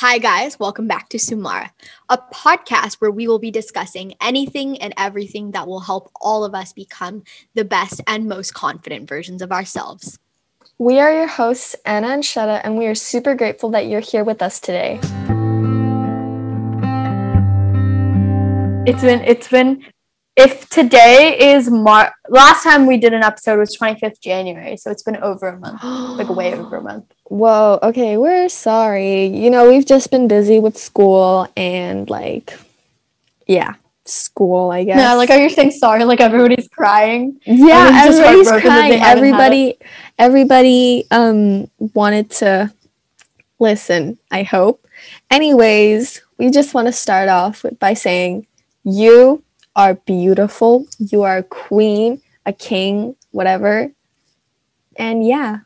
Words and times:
Hi, 0.00 0.18
guys. 0.18 0.60
Welcome 0.60 0.86
back 0.86 1.08
to 1.08 1.16
Sumara, 1.16 1.70
a 2.10 2.18
podcast 2.18 2.96
where 2.96 3.10
we 3.10 3.26
will 3.26 3.38
be 3.38 3.50
discussing 3.50 4.12
anything 4.20 4.76
and 4.82 4.92
everything 4.98 5.52
that 5.52 5.66
will 5.66 5.80
help 5.80 6.10
all 6.20 6.44
of 6.44 6.54
us 6.54 6.74
become 6.74 7.22
the 7.54 7.64
best 7.64 8.02
and 8.06 8.28
most 8.28 8.52
confident 8.52 9.08
versions 9.08 9.40
of 9.40 9.52
ourselves. 9.52 10.18
We 10.76 11.00
are 11.00 11.10
your 11.10 11.26
hosts, 11.26 11.76
Anna 11.86 12.08
and 12.08 12.22
Shetta, 12.22 12.60
and 12.62 12.76
we 12.76 12.84
are 12.84 12.94
super 12.94 13.34
grateful 13.34 13.70
that 13.70 13.86
you're 13.86 14.00
here 14.00 14.22
with 14.22 14.42
us 14.42 14.60
today. 14.60 15.00
It's 18.86 19.00
been, 19.00 19.22
it's 19.22 19.48
been, 19.48 19.82
if 20.36 20.68
today 20.68 21.36
is 21.54 21.70
Mar, 21.70 22.14
last 22.28 22.62
time 22.62 22.86
we 22.86 22.98
did 22.98 23.14
an 23.14 23.22
episode 23.22 23.58
was 23.58 23.76
25th 23.76 24.20
January, 24.20 24.76
so 24.76 24.90
it's 24.90 25.02
been 25.02 25.16
over 25.16 25.48
a 25.48 25.58
month, 25.58 25.82
like 26.18 26.28
way 26.28 26.54
over 26.54 26.76
a 26.76 26.82
month. 26.82 27.06
Whoa, 27.24 27.78
okay, 27.82 28.18
we're 28.18 28.50
sorry. 28.50 29.26
You 29.26 29.50
know, 29.50 29.68
we've 29.68 29.86
just 29.86 30.10
been 30.10 30.28
busy 30.28 30.60
with 30.60 30.76
school 30.76 31.48
and 31.56 32.08
like, 32.10 32.52
yeah, 33.46 33.74
school, 34.04 34.70
I 34.70 34.84
guess. 34.84 34.98
Yeah, 34.98 35.14
like 35.14 35.30
are 35.30 35.38
you 35.38 35.48
saying 35.48 35.70
sorry? 35.70 36.04
Like 36.04 36.20
everybody's 36.20 36.68
crying. 36.68 37.40
yeah, 37.46 37.90
everybody's 38.04 38.50
crying. 38.50 39.00
Everybody, 39.02 39.78
everybody, 40.18 41.06
um, 41.10 41.70
wanted 41.94 42.30
to 42.32 42.72
listen. 43.58 44.18
I 44.30 44.42
hope. 44.42 44.86
Anyways, 45.30 46.20
we 46.36 46.50
just 46.50 46.74
want 46.74 46.88
to 46.88 46.92
start 46.92 47.30
off 47.30 47.64
with, 47.64 47.78
by 47.78 47.94
saying, 47.94 48.46
you 48.84 49.42
are 49.76 49.94
beautiful. 49.94 50.86
You 50.98 51.22
are 51.22 51.36
a 51.36 51.42
queen, 51.42 52.22
a 52.44 52.52
king, 52.52 53.14
whatever. 53.30 53.92
And 54.96 55.24
yeah. 55.24 55.58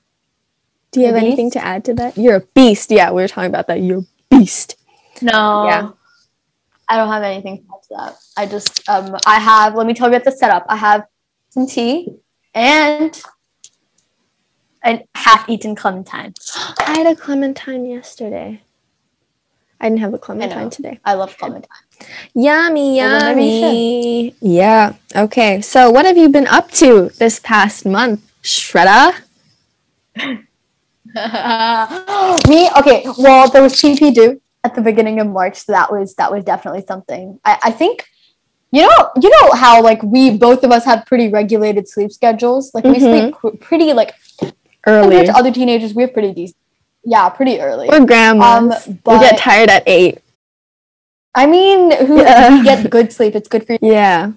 Do 0.91 1.01
you 1.01 1.07
A 1.07 1.11
have 1.11 1.23
anything 1.23 1.53
to 1.53 1.65
add 1.65 1.85
to 1.85 1.95
that? 1.95 2.19
You're 2.19 2.37
a 2.37 2.41
beast. 2.41 2.91
Yeah, 2.91 3.13
we 3.13 3.23
were 3.23 3.29
talking 3.29 3.49
about 3.49 3.69
that. 3.69 3.81
You're 3.81 4.01
a 4.01 4.07
beast. 4.29 4.77
No. 5.23 5.67
Yeah. 5.67 5.91
I 6.89 6.97
don't 6.97 7.09
have 7.09 7.23
anything 7.23 7.59
to 7.59 7.63
add 7.63 7.83
to 7.83 7.89
that. 7.97 8.19
I 8.37 8.47
just 8.47 8.89
um 8.89 9.17
I 9.25 9.39
have 9.39 9.77
let 9.77 9.87
me 9.87 9.95
tell 9.95 10.11
you 10.11 10.17
about 10.17 10.25
the 10.25 10.33
setup. 10.33 10.67
I 10.69 10.77
have 10.77 11.07
some 11.51 11.69
tea 11.69 12.09
and 12.53 13.23
an 14.83 15.05
half 15.15 15.49
eaten 15.49 15.77
clementine. 15.77 16.35
I 16.79 16.99
had 16.99 17.07
a 17.07 17.15
clementine 17.15 17.87
yesterday. 17.87 18.63
I 19.81 19.89
didn't 19.89 20.01
have 20.01 20.15
a 20.15 20.19
clementine 20.19 20.71
today. 20.71 20.99
I 21.05 21.15
love 21.15 21.39
clementine. 21.39 21.71
Yummy, 22.35 22.97
Well, 22.97 23.21
then 23.21 23.37
maybe 23.37 23.45
yummy. 23.45 24.35
Yeah. 24.41 24.95
Okay. 25.15 25.61
So, 25.61 25.91
what 25.91 26.05
have 26.07 26.17
you 26.17 26.29
been 26.29 26.47
up 26.47 26.71
to 26.73 27.11
this 27.19 27.39
past 27.39 27.85
month, 27.87 28.21
Shredda? 28.43 29.15
Me? 32.49 32.71
Okay. 32.79 33.05
Well, 33.19 33.51
there 33.51 33.63
was 33.63 33.75
TP 33.75 34.15
due 34.15 34.41
at 34.65 34.75
the 34.75 34.81
beginning 34.81 35.21
of 35.21 35.27
March, 35.27 35.57
so 35.57 35.73
that 35.73 35.91
was 35.91 36.15
that 36.15 36.31
was 36.31 36.45
definitely 36.45 36.85
something. 36.87 37.41
I, 37.45 37.59
I 37.65 37.71
think 37.71 38.07
you 38.71 38.83
know 38.83 39.11
you 39.21 39.31
know 39.31 39.53
how 39.53 39.83
like 39.83 40.03
we 40.03 40.37
both 40.37 40.63
of 40.63 40.71
us 40.71 40.85
had 40.85 41.07
pretty 41.07 41.29
regulated 41.29 41.89
sleep 41.89 42.13
schedules. 42.13 42.73
Like 42.75 42.85
we 42.85 43.01
sleep 43.01 43.35
pretty 43.61 43.93
like 43.93 44.15
Early. 44.87 45.27
to 45.27 45.33
other 45.33 45.53
teenagers, 45.53 45.95
we 45.95 46.03
have 46.03 46.13
pretty 46.13 46.33
decent. 46.33 46.57
Yeah, 47.05 47.29
pretty 47.31 47.61
early. 47.61 47.89
We're 47.89 48.05
grandmas. 48.05 48.87
Um, 48.87 48.99
we 49.07 49.19
get 49.21 49.39
tired 49.39 49.71
at 49.71 49.83
eight. 49.87 50.19
I 51.35 51.47
mean, 51.47 51.91
who 52.07 52.21
Yeah. 52.23 52.63
get 52.63 52.91
good 52.91 53.13
sleep? 53.13 53.35
It's 53.35 53.49
good 53.49 53.67
for 53.67 53.75
you. 53.75 53.79
Yeah. 53.83 54.33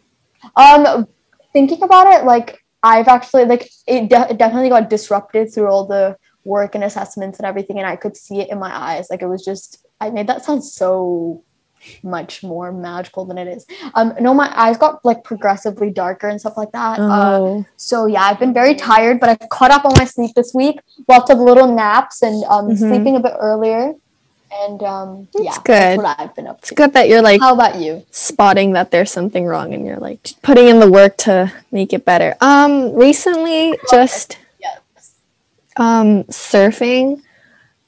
Um, 0.56 1.08
thinking 1.54 1.82
about 1.84 2.08
it, 2.14 2.26
like 2.26 2.64
I've 2.84 3.08
actually 3.08 3.46
like 3.46 3.70
it, 3.88 4.10
de- 4.10 4.30
it 4.32 4.38
definitely 4.38 4.70
got 4.70 4.90
disrupted 4.90 5.54
through 5.54 5.68
all 5.70 5.86
the 5.86 6.18
work 6.46 6.76
and 6.76 6.84
assessments 6.84 7.40
and 7.40 7.46
everything, 7.46 7.78
and 7.80 7.88
I 7.88 7.96
could 7.96 8.16
see 8.18 8.42
it 8.42 8.50
in 8.50 8.60
my 8.60 8.76
eyes. 8.76 9.08
Like 9.10 9.22
it 9.22 9.28
was 9.28 9.44
just 9.44 9.86
I 10.02 10.10
made 10.10 10.28
that 10.28 10.44
sound 10.44 10.64
so 10.64 11.44
much 12.02 12.44
more 12.44 12.72
magical 12.72 13.26
than 13.26 13.38
it 13.38 13.48
is. 13.48 13.66
Um, 13.94 14.14
no, 14.20 14.34
my 14.34 14.50
eyes 14.58 14.78
got 14.78 15.04
like 15.04 15.24
progressively 15.24 15.90
darker 15.90 16.28
and 16.30 16.40
stuff 16.40 16.56
like 16.58 16.72
that. 16.72 17.00
Uh, 17.00 17.38
Oh. 17.40 17.66
so 17.78 18.06
yeah, 18.06 18.24
I've 18.24 18.40
been 18.40 18.54
very 18.54 18.76
tired, 18.76 19.20
but 19.20 19.30
I've 19.30 19.50
caught 19.50 19.72
up 19.72 19.84
on 19.86 19.94
my 19.98 20.06
sleep 20.06 20.32
this 20.36 20.54
week. 20.54 20.80
Lots 21.10 21.30
of 21.30 21.40
little 21.40 21.68
naps 21.74 22.22
and 22.22 22.44
um, 22.46 22.70
Mhm. 22.70 22.78
sleeping 22.78 23.16
a 23.16 23.20
bit 23.20 23.34
earlier. 23.40 23.94
And 24.62 24.84
um, 24.84 25.28
yeah, 25.34 25.56
good. 25.64 25.66
that's 25.66 25.98
what 25.98 26.20
I've 26.20 26.36
been 26.36 26.48
up 26.48 26.60
it's 26.60 26.72
good 26.72 26.94
that 26.94 27.10
you're 27.10 27.22
like 27.22 27.42
How 27.42 27.54
about 27.54 27.76
you? 27.80 28.06
spotting 28.12 28.74
that 28.74 28.92
there's 28.92 29.12
something 29.12 29.46
wrong 29.46 29.74
and 29.74 29.86
you're 29.86 29.98
like 29.98 30.30
putting 30.42 30.68
in 30.68 30.80
the 30.80 30.90
work 30.92 31.18
to 31.18 31.52
make 31.72 31.94
it 31.94 32.06
better. 32.06 32.36
Um, 32.42 32.94
recently, 32.94 33.78
just 33.90 34.38
Yes. 34.60 34.80
um 35.78 36.24
surfing 36.26 37.22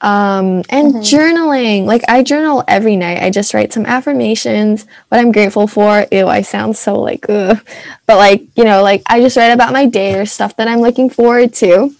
um 0.02 0.62
and 0.68 0.92
Mhm. 0.94 1.00
journaling 1.02 1.84
like 1.86 2.02
i 2.08 2.22
journal 2.22 2.62
every 2.68 2.96
night 2.96 3.22
i 3.22 3.30
just 3.30 3.54
write 3.54 3.72
some 3.72 3.86
affirmations 3.86 4.84
what 5.08 5.18
i'm 5.20 5.32
grateful 5.32 5.66
for 5.66 6.06
ew 6.12 6.28
i 6.28 6.42
sound 6.42 6.76
so 6.76 7.00
like 7.00 7.24
ugh. 7.30 7.58
but 8.06 8.16
like 8.16 8.44
you 8.56 8.64
know 8.64 8.82
like 8.82 9.02
i 9.06 9.20
just 9.20 9.36
write 9.38 9.52
about 9.52 9.72
my 9.72 9.86
day 9.86 10.18
or 10.18 10.26
stuff 10.26 10.54
that 10.56 10.68
i'm 10.68 10.80
looking 10.80 11.08
forward 11.10 11.54
to 11.54 11.94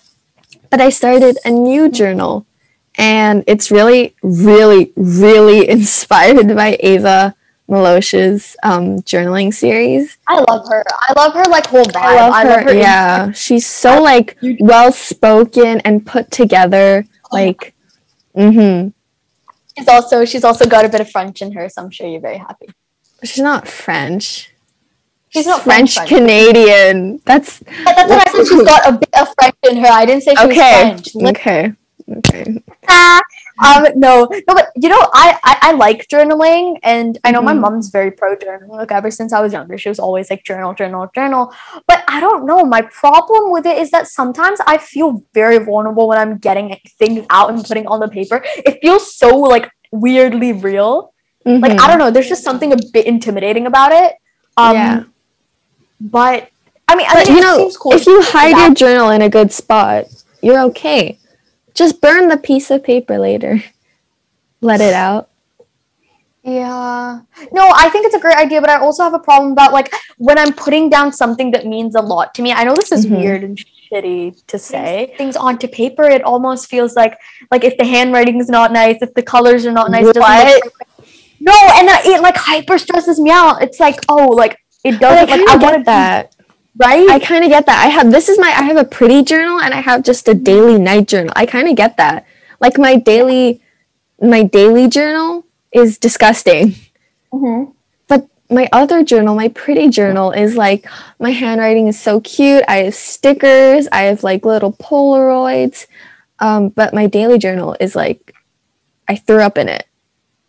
but 0.70 0.80
i 0.80 0.90
started 0.90 1.38
a 1.44 1.50
new 1.50 1.88
journal 1.90 2.45
and 2.98 3.44
it's 3.46 3.70
really 3.70 4.14
really 4.22 4.92
really 4.96 5.68
inspired 5.76 6.54
by 6.54 6.76
ava 6.80 7.34
Malosh's 7.68 8.54
um, 8.62 8.98
journaling 9.00 9.52
series 9.52 10.18
I 10.28 10.44
love 10.48 10.68
her. 10.68 10.84
I 10.88 11.12
love 11.16 11.34
her 11.34 11.44
like 11.50 11.66
whole 11.66 11.84
vibe. 11.84 11.96
I 11.96 12.44
love 12.44 12.62
her. 12.62 12.70
in- 12.70 12.78
yeah, 12.78 13.32
she's 13.32 13.66
so 13.66 14.00
like 14.00 14.38
well 14.60 14.92
spoken 14.92 15.80
and 15.80 16.06
put 16.06 16.30
together. 16.30 17.04
Like, 17.32 17.74
mm-hmm. 18.36 18.90
She's 19.76 19.88
also 19.88 20.24
she's 20.24 20.44
also 20.44 20.66
got 20.66 20.84
a 20.84 20.88
bit 20.88 21.00
of 21.00 21.10
French 21.10 21.42
in 21.42 21.52
her, 21.52 21.68
so 21.68 21.82
I'm 21.82 21.90
sure 21.90 22.06
you're 22.06 22.20
very 22.20 22.38
happy. 22.38 22.66
She's 23.24 23.42
not 23.42 23.66
French. 23.68 24.52
She's 25.28 25.46
not 25.46 25.62
French, 25.62 25.94
French, 25.94 26.08
Canadian. 26.08 27.20
That's 27.24 27.58
But 27.58 27.96
that's 27.96 28.08
what 28.08 28.28
I 28.28 28.32
said. 28.32 28.46
She's 28.46 28.62
got 28.62 28.88
a 28.88 28.92
bit 28.92 29.10
of 29.20 29.28
French 29.38 29.56
in 29.70 29.76
her. 29.78 29.88
I 29.88 30.06
didn't 30.06 30.22
say 30.22 30.34
she 30.34 30.44
okay. 30.46 30.94
was 30.94 31.02
French. 31.02 31.14
Like, 31.14 31.36
Okay. 31.36 31.72
Okay. 32.08 32.44
um, 33.64 33.84
no, 33.96 34.28
no, 34.30 34.54
but 34.54 34.70
you 34.76 34.88
know, 34.88 35.00
I, 35.12 35.38
I 35.42 35.58
I 35.62 35.72
like 35.72 36.06
journaling, 36.08 36.78
and 36.84 37.18
I 37.24 37.32
know 37.32 37.42
my 37.42 37.52
Mhm. 37.52 37.60
mom's 37.60 37.88
very 37.88 38.10
pro 38.12 38.36
journaling. 38.36 38.68
Like 38.68 38.92
ever 38.92 39.10
since 39.10 39.32
I 39.32 39.40
was 39.40 39.52
younger, 39.52 39.76
she 39.76 39.88
was 39.88 39.98
always 39.98 40.30
like 40.30 40.44
journal, 40.44 40.72
journal, 40.74 41.10
journal. 41.14 41.52
But 41.88 42.04
I 42.06 42.20
don't 42.20 42.46
know. 42.46 42.64
My 42.64 42.82
problem 42.82 43.50
with 43.50 43.66
it 43.66 43.78
is 43.78 43.90
that 43.90 44.06
sometimes 44.06 44.60
I 44.66 44.78
feel 44.78 45.22
very 45.34 45.58
vulnerable 45.58 46.06
when 46.08 46.18
I'm 46.18 46.38
getting 46.38 46.76
things 46.98 47.26
out 47.30 47.50
and 47.50 47.64
putting 47.64 47.86
on 47.88 47.98
the 48.00 48.08
paper. 48.08 48.42
It 48.64 48.78
feels 48.80 49.14
so 49.16 49.36
like 49.36 49.68
weirdly 49.90 50.52
real. 50.52 51.12
Like 51.44 51.72
Mhm. 51.72 51.80
I 51.80 51.88
don't 51.88 51.98
know. 51.98 52.10
There's 52.10 52.28
just 52.28 52.44
something 52.44 52.72
a 52.72 52.76
bit 52.92 53.06
intimidating 53.06 53.66
about 53.66 53.90
it. 53.92 54.14
Um, 54.56 54.74
Yeah. 54.74 55.02
But 56.00 56.48
I 56.88 56.94
mean, 56.94 57.06
I 57.08 57.14
But 57.14 57.28
mean, 57.28 57.36
you 57.38 57.42
know, 57.42 57.70
cool 57.78 57.92
if 57.92 58.06
you 58.06 58.22
hide 58.22 58.56
your 58.56 58.74
journal 58.74 59.10
in 59.10 59.22
a 59.22 59.28
good 59.28 59.52
spot, 59.52 60.06
you're 60.40 60.60
okay. 60.70 61.18
Just 61.76 62.00
burn 62.00 62.28
the 62.28 62.38
piece 62.38 62.70
of 62.70 62.82
paper 62.82 63.18
later. 63.18 63.62
Let 64.60 64.80
it 64.80 64.94
out. 64.94 65.28
Yeah. 66.42 67.20
No, 67.52 67.72
I 67.74 67.88
think 67.90 68.06
it's 68.06 68.14
a 68.14 68.20
great 68.20 68.36
idea, 68.36 68.60
but 68.60 68.70
I 68.70 68.76
also 68.78 69.02
have 69.02 69.14
a 69.14 69.18
problem 69.18 69.52
about 69.52 69.72
like 69.72 69.92
when 70.18 70.38
I'm 70.38 70.52
putting 70.52 70.88
down 70.88 71.12
something 71.12 71.50
that 71.50 71.66
means 71.66 71.96
a 71.96 72.00
lot 72.00 72.34
to 72.36 72.42
me. 72.42 72.52
I 72.52 72.62
know 72.64 72.74
this 72.74 72.92
is 72.92 73.04
Mhm. 73.04 73.18
weird 73.18 73.42
and 73.44 73.58
shitty 73.58 74.46
to 74.46 74.58
say. 74.58 75.12
Things 75.18 75.36
onto 75.36 75.66
paper, 75.66 76.04
it 76.04 76.22
almost 76.22 76.70
feels 76.70 76.94
like 76.94 77.18
like 77.50 77.64
if 77.64 77.76
the 77.76 77.84
handwriting 77.84 78.40
is 78.40 78.48
not 78.48 78.72
nice, 78.72 78.98
if 79.02 79.12
the 79.14 79.22
colors 79.22 79.66
are 79.66 79.72
not 79.72 79.90
nice, 79.90 80.06
it 80.06 80.14
doesn't 80.14 80.54
look 80.64 80.72
No, 81.40 81.52
and 81.74 81.88
then 81.88 81.98
it 82.04 82.22
like 82.22 82.36
hyper 82.36 82.78
stresses 82.78 83.18
me 83.20 83.30
out. 83.30 83.60
It's 83.60 83.80
like, 83.80 83.98
oh, 84.08 84.28
like 84.28 84.56
it 84.84 85.00
doesn't 85.00 85.28
like 85.28 85.48
I 85.48 85.54
of 85.56 85.62
want 85.62 85.76
get 85.76 85.84
that. 85.86 86.35
Right? 86.78 87.08
I 87.08 87.18
kind 87.18 87.44
of 87.44 87.50
get 87.50 87.66
that. 87.66 87.84
I 87.84 87.88
have 87.88 88.10
this 88.10 88.28
is 88.28 88.38
my 88.38 88.48
I 88.48 88.62
have 88.62 88.76
a 88.76 88.84
pretty 88.84 89.22
journal 89.22 89.60
and 89.60 89.72
I 89.74 89.80
have 89.80 90.02
just 90.04 90.28
a 90.28 90.34
daily 90.34 90.78
night 90.78 91.08
journal. 91.08 91.32
I 91.36 91.46
kind 91.46 91.68
of 91.68 91.76
get 91.76 91.96
that. 91.96 92.26
Like 92.60 92.78
my 92.78 92.96
daily 92.96 93.60
my 94.20 94.42
daily 94.42 94.88
journal 94.88 95.44
is 95.72 95.98
disgusting. 95.98 96.74
Mhm. 97.32 97.72
But 98.08 98.28
my 98.50 98.68
other 98.72 99.02
journal, 99.02 99.34
my 99.34 99.48
pretty 99.48 99.88
journal 99.88 100.32
is 100.32 100.56
like 100.56 100.86
my 101.18 101.30
handwriting 101.30 101.88
is 101.88 102.00
so 102.00 102.20
cute. 102.20 102.64
I 102.68 102.78
have 102.84 102.94
stickers, 102.94 103.88
I 103.92 104.02
have 104.02 104.22
like 104.22 104.44
little 104.44 104.72
polaroids. 104.72 105.86
Um 106.38 106.68
but 106.68 106.94
my 106.94 107.06
daily 107.06 107.38
journal 107.38 107.76
is 107.80 107.96
like 107.96 108.34
I 109.08 109.16
threw 109.16 109.40
up 109.40 109.58
in 109.58 109.68
it. 109.68 109.86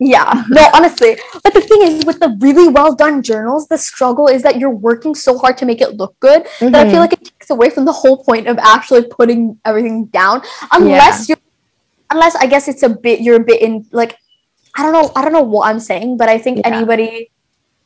Yeah, 0.00 0.44
no, 0.48 0.68
honestly. 0.74 1.18
But 1.42 1.54
the 1.54 1.60
thing 1.60 1.82
is, 1.82 2.04
with 2.04 2.20
the 2.20 2.36
really 2.40 2.68
well 2.68 2.94
done 2.94 3.20
journals, 3.20 3.66
the 3.66 3.78
struggle 3.78 4.28
is 4.28 4.42
that 4.42 4.58
you're 4.58 4.70
working 4.70 5.14
so 5.14 5.36
hard 5.36 5.58
to 5.58 5.66
make 5.66 5.80
it 5.80 5.96
look 5.96 6.18
good 6.20 6.44
that 6.60 6.74
I 6.74 6.84
feel 6.84 6.92
mm-hmm. 6.92 7.00
like 7.00 7.12
it 7.14 7.24
takes 7.24 7.50
away 7.50 7.70
from 7.70 7.84
the 7.84 7.92
whole 7.92 8.22
point 8.22 8.46
of 8.46 8.58
actually 8.58 9.02
putting 9.02 9.58
everything 9.64 10.06
down. 10.06 10.42
Unless 10.70 11.28
you're, 11.28 11.38
unless 12.10 12.36
I 12.36 12.46
guess 12.46 12.68
it's 12.68 12.84
a 12.84 12.88
bit, 12.88 13.20
you're 13.20 13.36
a 13.36 13.44
bit 13.44 13.60
in 13.60 13.86
like, 13.90 14.16
I 14.76 14.84
don't 14.84 14.92
know, 14.92 15.10
I 15.16 15.22
don't 15.22 15.32
know 15.32 15.42
what 15.42 15.68
I'm 15.68 15.80
saying, 15.80 16.16
but 16.16 16.28
I 16.28 16.38
think 16.38 16.58
Yeah. 16.58 16.76
anybody 16.76 17.30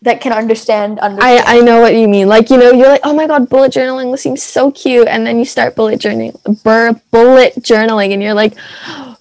that 0.02 0.20
can 0.20 0.32
understand, 0.32 1.00
I, 1.00 1.06
understand. 1.06 1.44
I 1.46 1.60
know 1.60 1.80
what 1.80 1.94
you 1.94 2.08
mean. 2.08 2.28
Like, 2.28 2.50
you 2.50 2.58
know, 2.58 2.72
you're 2.72 2.88
like, 2.88 3.02
oh 3.04 3.14
my 3.14 3.26
god, 3.26 3.48
bullet 3.48 3.72
journaling 3.72 4.18
seems 4.18 4.42
so 4.42 4.70
cute. 4.70 5.08
And 5.08 5.26
then 5.26 5.38
you 5.38 5.46
start 5.46 5.76
bullet 5.76 5.98
journaling, 5.98 6.34
bur- 6.62 7.00
bullet 7.10 7.54
journaling, 7.54 8.12
and 8.12 8.22
you're 8.22 8.34
like, 8.34 8.54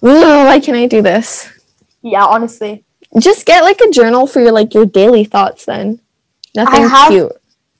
"Ugh, 0.02 0.46
why 0.46 0.60
can't 0.60 0.76
I 0.76 0.86
do 0.86 1.00
this? 1.00 1.48
Yeah, 2.02 2.24
honestly. 2.24 2.84
Just 3.18 3.46
get 3.46 3.62
like 3.62 3.80
a 3.80 3.90
journal 3.90 4.26
for 4.26 4.40
your 4.40 4.52
like 4.52 4.74
your 4.74 4.86
daily 4.86 5.24
thoughts 5.24 5.64
then. 5.66 6.00
Nothing 6.54 6.88
have- 6.88 7.10
cute. 7.10 7.32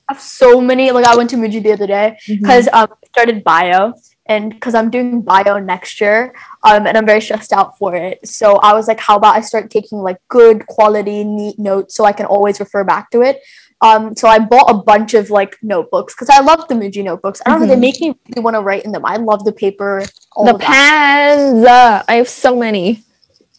I 0.09 0.13
have 0.15 0.21
so 0.21 0.59
many. 0.59 0.91
Like 0.91 1.05
I 1.05 1.15
went 1.15 1.29
to 1.31 1.37
Muji 1.37 1.63
the 1.63 1.71
other 1.73 1.87
day 1.87 2.17
Mm-hmm. 2.27 2.41
because 2.41 2.67
um 2.73 2.87
I 2.91 3.07
started 3.07 3.43
bio 3.43 3.93
and 4.25 4.49
because 4.53 4.75
I'm 4.75 4.89
doing 4.89 5.21
bio 5.21 5.59
next 5.59 5.99
year 6.01 6.33
um 6.63 6.85
and 6.87 6.97
I'm 6.97 7.05
very 7.05 7.21
stressed 7.21 7.53
out 7.53 7.77
for 7.77 7.95
it. 7.95 8.27
So 8.27 8.57
I 8.57 8.73
was 8.73 8.87
like, 8.87 8.99
how 8.99 9.15
about 9.17 9.35
I 9.35 9.41
start 9.41 9.69
taking 9.71 9.99
like 9.99 10.17
good 10.29 10.65
quality 10.67 11.23
neat 11.23 11.57
notes 11.57 11.95
so 11.95 12.05
I 12.05 12.11
can 12.11 12.25
always 12.25 12.59
refer 12.59 12.83
back 12.83 13.09
to 13.11 13.21
it. 13.21 13.39
Um, 13.81 14.15
so 14.15 14.27
I 14.29 14.39
bought 14.39 14.69
a 14.69 14.75
bunch 14.75 15.13
of 15.13 15.29
like 15.29 15.57
notebooks 15.61 16.13
because 16.15 16.29
I 16.29 16.39
love 16.41 16.67
the 16.69 16.75
Muji 16.75 17.03
notebooks. 17.03 17.41
I 17.45 17.49
don't 17.51 17.61
know, 17.61 17.67
they 17.67 17.75
Mhm. 17.75 17.79
make 17.81 17.99
me 18.01 18.15
really 18.29 18.41
want 18.43 18.55
to 18.55 18.61
write 18.61 18.85
in 18.85 18.91
them. 18.93 19.05
I 19.05 19.17
love 19.17 19.43
the 19.45 19.51
paper. 19.51 20.03
All 20.35 20.45
the 20.45 20.57
pens. 20.59 21.65
uh, 21.65 22.03
I 22.07 22.15
have 22.15 22.29
so 22.29 22.55
many 22.55 23.03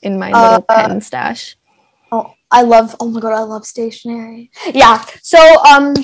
in 0.05 0.19
my 0.19 0.31
little 0.33 0.65
Uh, 0.69 0.89
pen 0.89 1.01
stash. 1.01 1.57
Oh, 2.13 2.33
I 2.51 2.63
love. 2.63 2.95
Oh 3.01 3.09
my 3.09 3.21
god, 3.21 3.33
I 3.33 3.41
love 3.41 3.67
stationery. 3.67 4.51
Yeah. 4.73 5.05
So 5.23 5.39
um, 5.65 5.95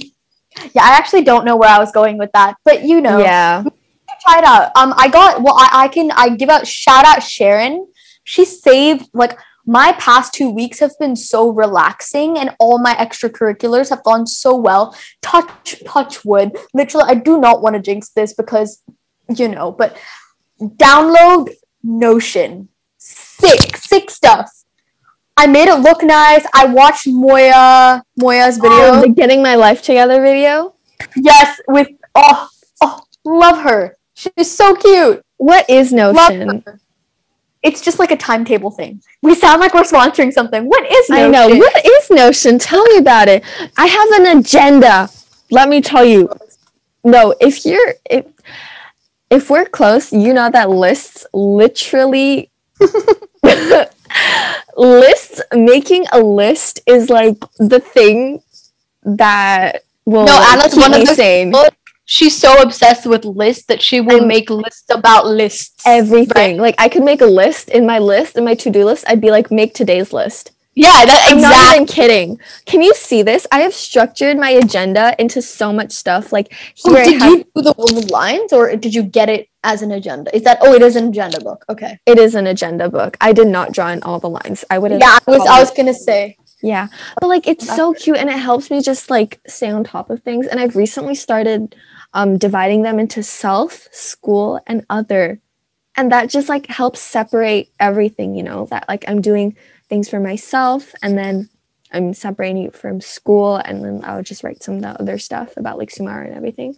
yeah, 0.75 0.83
I 0.83 0.91
actually 0.99 1.23
don't 1.23 1.45
know 1.45 1.57
where 1.57 1.69
I 1.71 1.79
was 1.79 1.93
going 1.93 2.19
with 2.19 2.33
that, 2.33 2.57
but 2.65 2.83
you 2.83 3.01
know, 3.01 3.19
Yeah. 3.21 3.63
try 4.27 4.39
it 4.39 4.45
out. 4.45 4.73
Um, 4.77 4.93
I 4.97 5.09
got 5.09 5.43
well. 5.43 5.55
I, 5.57 5.69
I 5.85 5.89
can 5.89 6.11
I 6.11 6.31
give 6.31 6.49
out 6.49 6.67
shout 6.67 7.05
out 7.05 7.23
Sharon. 7.23 7.87
She 8.25 8.45
saved 8.45 9.09
like 9.15 9.39
my 9.67 9.93
past 9.93 10.35
two 10.35 10.51
weeks 10.51 10.81
have 10.81 10.99
been 10.99 11.15
so 11.15 11.51
relaxing, 11.51 12.39
and 12.39 12.57
all 12.59 12.79
my 12.79 12.95
extracurriculars 12.95 13.91
have 13.91 14.03
gone 14.03 14.27
so 14.27 14.57
well. 14.57 14.97
Touch 15.23 15.77
touch 15.87 16.25
wood. 16.25 16.57
Literally, 16.75 17.07
I 17.09 17.15
do 17.15 17.39
not 17.41 17.63
want 17.63 17.77
to 17.77 17.83
jinx 17.83 18.09
this 18.11 18.35
because 18.35 18.83
you 19.29 19.47
know, 19.47 19.71
but 19.71 19.97
download 20.61 21.51
Notion. 21.85 22.69
Sick, 23.41 23.77
sick 23.77 24.11
stuff. 24.11 24.51
I 25.37 25.47
made 25.47 25.69
it 25.69 25.77
look 25.77 26.03
nice. 26.03 26.45
I 26.53 26.67
watched 26.67 27.07
Moya 27.07 28.05
Moya's 28.17 28.59
oh, 28.59 28.63
video. 28.63 28.79
Oh, 28.79 29.01
the 29.01 29.09
getting 29.09 29.43
my 29.43 29.55
life 29.55 29.83
together 29.83 30.21
video. 30.21 30.75
yes, 31.17 31.61
with 31.69 31.89
oh 32.15 32.49
oh 32.83 33.01
love 33.25 33.59
her. 33.63 33.97
She's 34.15 34.55
so 34.55 34.75
cute. 34.75 35.25
What 35.39 35.69
is 35.71 35.93
Notion? 35.93 36.63
It's 37.63 37.81
just 37.81 37.99
like 37.99 38.11
a 38.11 38.17
timetable 38.17 38.71
thing. 38.71 39.03
We 39.23 39.35
sound 39.35 39.61
like 39.61 39.73
we're 39.73 39.83
sponsoring 39.83 40.33
something. 40.33 40.67
What 40.67 40.91
is 40.91 41.11
I 41.11 41.29
Notion? 41.29 41.33
know. 41.33 41.49
What 41.57 41.87
is 41.87 42.11
Notion? 42.11 42.59
Tell 42.59 42.85
me 42.85 42.99
about 42.99 43.29
it. 43.29 43.43
I 43.79 43.87
have 43.87 44.21
an 44.21 44.39
agenda. 44.39 45.09
Let 45.51 45.71
me 45.71 45.81
tell 45.81 46.05
you. 46.05 46.29
No, 47.03 47.35
if 47.41 47.65
you're 47.65 47.95
if 48.11 48.27
if 49.31 49.49
we're 49.49 49.65
close, 49.65 50.13
you 50.13 50.35
know 50.35 50.51
that 50.51 50.69
lists 50.69 51.25
literally 51.33 52.50
lists 54.77 55.41
making 55.55 56.07
a 56.13 56.21
list 56.21 56.81
is 56.87 57.11
like 57.11 57.37
the 57.59 57.81
thing 57.81 58.43
that 59.03 59.83
will 60.05 60.25
No, 60.27 60.39
Anna's 60.53 60.77
one 60.77 60.93
of 60.93 61.01
me 61.01 61.05
those 61.07 61.17
sane. 61.17 61.53
people- 61.53 61.69
She's 62.07 62.37
so 62.37 62.61
obsessed 62.61 63.07
with 63.07 63.25
lists 63.25 63.67
that 63.67 63.81
she 63.81 64.01
will 64.01 64.17
I'm- 64.17 64.27
make 64.27 64.51
lists 64.51 64.87
about 64.91 65.27
lists. 65.29 65.81
Everything. 65.87 66.59
Like 66.59 66.75
I 66.77 66.89
could 66.89 67.05
make 67.05 67.21
a 67.21 67.27
list 67.27 67.69
in 67.69 67.87
my 67.87 68.01
list 68.01 68.37
in 68.37 68.45
my 68.45 68.55
to-do 68.55 68.85
list. 68.85 69.05
I'd 69.07 69.21
be 69.21 69.31
like, 69.31 69.53
make 69.53 69.75
today's 69.75 70.13
list. 70.13 70.51
Yeah, 70.81 71.05
that 71.05 71.29
I'm 71.31 71.41
not 71.43 71.75
even 71.75 71.87
kidding. 71.87 72.41
Can 72.65 72.81
you 72.81 72.95
see 72.95 73.23
this? 73.23 73.47
I 73.53 73.61
have 73.61 73.75
structured 73.75 74.39
my 74.39 74.49
agenda 74.49 75.15
into 75.19 75.43
so 75.43 75.73
much 75.75 75.93
stuff. 75.93 76.33
Like 76.33 76.55
here 76.75 76.97
I 76.97 77.05
did 77.05 77.21
have, 77.21 77.33
you 77.33 77.45
do 77.55 77.63
the 77.63 78.09
lines 78.11 78.53
or 78.53 78.75
did 78.77 78.95
you 78.95 79.03
get 79.03 79.29
it 79.29 79.49
as 79.63 79.83
an 79.83 79.93
agenda? 79.93 80.35
Is 80.35 80.43
that 80.45 80.59
oh 80.63 80.73
it 80.73 80.81
is 80.81 80.97
an 80.97 81.09
agenda 81.09 81.39
book. 81.41 81.67
Okay. 81.69 81.99
it 82.07 82.19
is 82.19 82.35
an 82.35 82.47
agenda 82.47 82.89
book. 82.89 83.19
I 83.21 83.33
did 83.33 83.49
not 83.49 83.73
draw 83.73 83.91
in 83.91 84.03
all 84.03 84.21
the 84.21 84.31
lines. 84.31 84.65
I 84.71 84.79
would 84.79 84.91
have 84.93 85.01
Yeah, 85.01 85.19
I 85.27 85.31
was 85.31 85.47
I 85.47 85.61
was 85.61 85.71
gonna 85.71 85.93
say. 85.93 86.39
Yeah. 86.63 86.89
But 87.21 87.27
like 87.29 87.47
it's 87.47 87.67
so 87.67 87.93
cute 87.93 88.17
and 88.17 88.31
it 88.31 88.39
helps 88.39 88.71
me 88.71 88.81
just 88.81 89.11
like 89.11 89.39
stay 89.47 89.71
on 89.71 89.85
top 89.85 90.09
of 90.09 90.23
things. 90.23 90.47
And 90.47 90.59
I've 90.59 90.77
recently 90.77 91.15
started 91.15 91.77
um 92.15 92.39
dividing 92.39 92.83
them 92.83 92.99
into 92.99 93.23
self, 93.23 93.87
school, 93.93 94.61
and 94.67 94.87
other. 94.89 95.41
And 95.95 96.11
that 96.13 96.31
just 96.31 96.49
like 96.49 96.69
helps 96.69 97.01
separate 97.01 97.69
everything, 97.79 98.35
you 98.35 98.45
know, 98.45 98.65
that 98.67 98.89
like 98.89 99.05
I'm 99.07 99.21
doing 99.21 99.57
things 99.91 100.09
for 100.09 100.21
myself 100.21 100.95
and 101.03 101.19
then 101.19 101.51
I'm 101.93 102.15
separating 102.15 102.65
it 102.65 102.75
from 102.75 103.01
school 103.01 103.57
and 103.57 103.85
then 103.85 104.01
I'll 104.05 104.23
just 104.23 104.45
write 104.45 104.63
some 104.63 104.77
of 104.77 104.83
the 104.83 105.01
other 105.01 105.19
stuff 105.19 105.57
about 105.59 105.77
like 105.77 105.91
Sumara 105.91 106.27
and 106.29 106.37
everything. 106.37 106.77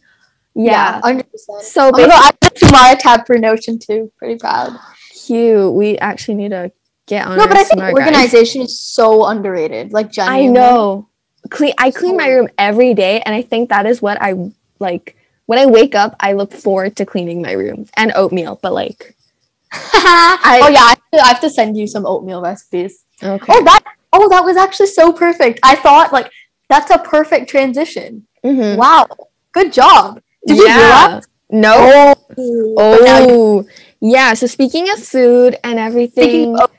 Yeah. 0.55 1.00
hundred 1.03 1.31
percent. 1.31 1.62
So 1.62 1.88
Oh 1.88 1.91
my 1.93 1.99
basically, 1.99 2.11
god, 2.11 2.35
I 2.43 2.49
did 2.49 2.59
Sumara 2.59 2.99
tab 2.99 3.26
for 3.26 3.38
Notion 3.38 3.79
too. 3.79 4.11
Pretty 4.19 4.38
proud. 4.38 4.76
cute. 5.14 5.73
We 5.73 5.99
actually 5.99 6.35
need 6.35 6.50
to 6.50 6.73
get 7.06 7.26
on 7.26 7.37
No, 7.38 7.47
but 7.47 7.56
I 7.56 7.64
think 7.64 7.81
Sumara 7.81 7.94
guide. 7.94 8.06
organization 8.06 8.62
is 8.62 8.81
so 8.81 9.26
underrated. 9.26 9.93
Like 9.93 10.19
I 10.19 10.47
know. 10.47 11.08
Clean. 11.50 11.75
I 11.79 11.91
clean 11.91 12.17
my 12.17 12.29
room 12.29 12.49
every 12.56 12.94
day, 12.94 13.20
and 13.20 13.35
I 13.35 13.43
think 13.43 13.69
that 13.69 13.85
is 13.87 14.00
what 14.00 14.20
I 14.23 14.35
like. 14.79 15.17
When 15.47 15.58
I 15.58 15.67
wake 15.67 15.94
up, 15.94 16.17
I 16.20 16.32
look 16.35 16.53
forward 16.53 16.97
to 16.97 17.05
cleaning 17.05 17.43
my 17.43 17.53
room 17.53 17.87
and 17.94 18.12
oatmeal. 18.15 18.58
But 18.62 18.73
like, 18.73 19.17
oh 19.75 20.69
yeah, 20.70 20.81
I 20.81 20.88
have, 20.91 21.11
to, 21.12 21.20
I 21.20 21.29
have 21.29 21.41
to 21.41 21.50
send 21.50 21.76
you 21.76 21.87
some 21.87 22.06
oatmeal 22.06 22.41
recipes. 22.41 23.02
Okay, 23.23 23.53
Oh 23.55 23.64
that 23.64 23.81
oh 24.12 24.29
that 24.29 24.44
was 24.44 24.56
actually 24.56 24.87
so 24.87 25.12
perfect. 25.12 25.61
I 25.62 25.75
thought 25.76 26.12
like 26.12 26.31
that's 26.69 26.91
a 26.91 26.99
perfect 26.99 27.49
transition. 27.50 28.26
Mhm. 28.44 28.76
Wow, 28.76 29.06
good 29.53 29.73
job. 29.73 30.20
Did 30.47 30.56
you 30.59 30.62
do 30.64 30.69
that? 30.69 31.26
No. 31.50 32.14
Oh, 32.37 32.97
but 32.99 33.05
now 33.05 33.19
you- 33.26 33.26
Oh, 33.59 33.67
yeah. 34.00 34.35
So 34.35 34.47
speaking 34.47 34.91
of 34.91 34.99
food 34.99 35.56
and 35.62 35.79
everything 35.79 36.56
of- 36.59 36.70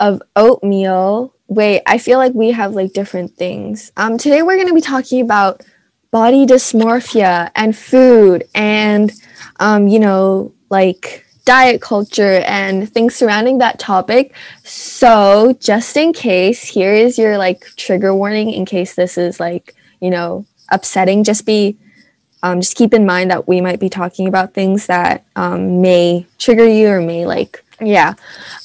of 0.00 0.22
oatmeal, 0.36 1.32
wait, 1.48 1.82
I 1.86 1.98
feel 1.98 2.18
like 2.18 2.32
we 2.34 2.50
have 2.52 2.74
like 2.74 2.92
different 2.92 3.36
things. 3.36 3.92
Um, 3.96 4.18
today 4.18 4.42
we're 4.42 4.56
gonna 4.56 4.74
be 4.74 4.80
talking 4.80 5.20
about 5.20 5.62
body 6.10 6.46
dysmorphia 6.46 7.50
and 7.54 7.76
food 7.76 8.44
and 8.54 9.12
um, 9.60 9.86
you 9.86 9.98
know, 10.00 10.52
like 10.70 11.23
diet 11.44 11.80
culture 11.80 12.42
and 12.46 12.90
things 12.90 13.14
surrounding 13.14 13.58
that 13.58 13.78
topic. 13.78 14.34
So, 14.64 15.56
just 15.60 15.96
in 15.96 16.12
case, 16.12 16.62
here 16.62 16.92
is 16.92 17.18
your 17.18 17.38
like 17.38 17.64
trigger 17.76 18.14
warning 18.14 18.50
in 18.50 18.64
case 18.64 18.94
this 18.94 19.18
is 19.18 19.40
like, 19.40 19.74
you 20.00 20.10
know, 20.10 20.46
upsetting. 20.70 21.24
Just 21.24 21.46
be 21.46 21.76
um, 22.42 22.60
just 22.60 22.76
keep 22.76 22.92
in 22.92 23.06
mind 23.06 23.30
that 23.30 23.48
we 23.48 23.62
might 23.62 23.80
be 23.80 23.88
talking 23.88 24.28
about 24.28 24.52
things 24.52 24.86
that 24.86 25.24
um, 25.34 25.80
may 25.80 26.26
trigger 26.38 26.68
you 26.68 26.88
or 26.88 27.00
may 27.00 27.26
like 27.26 27.64
yeah. 27.80 28.14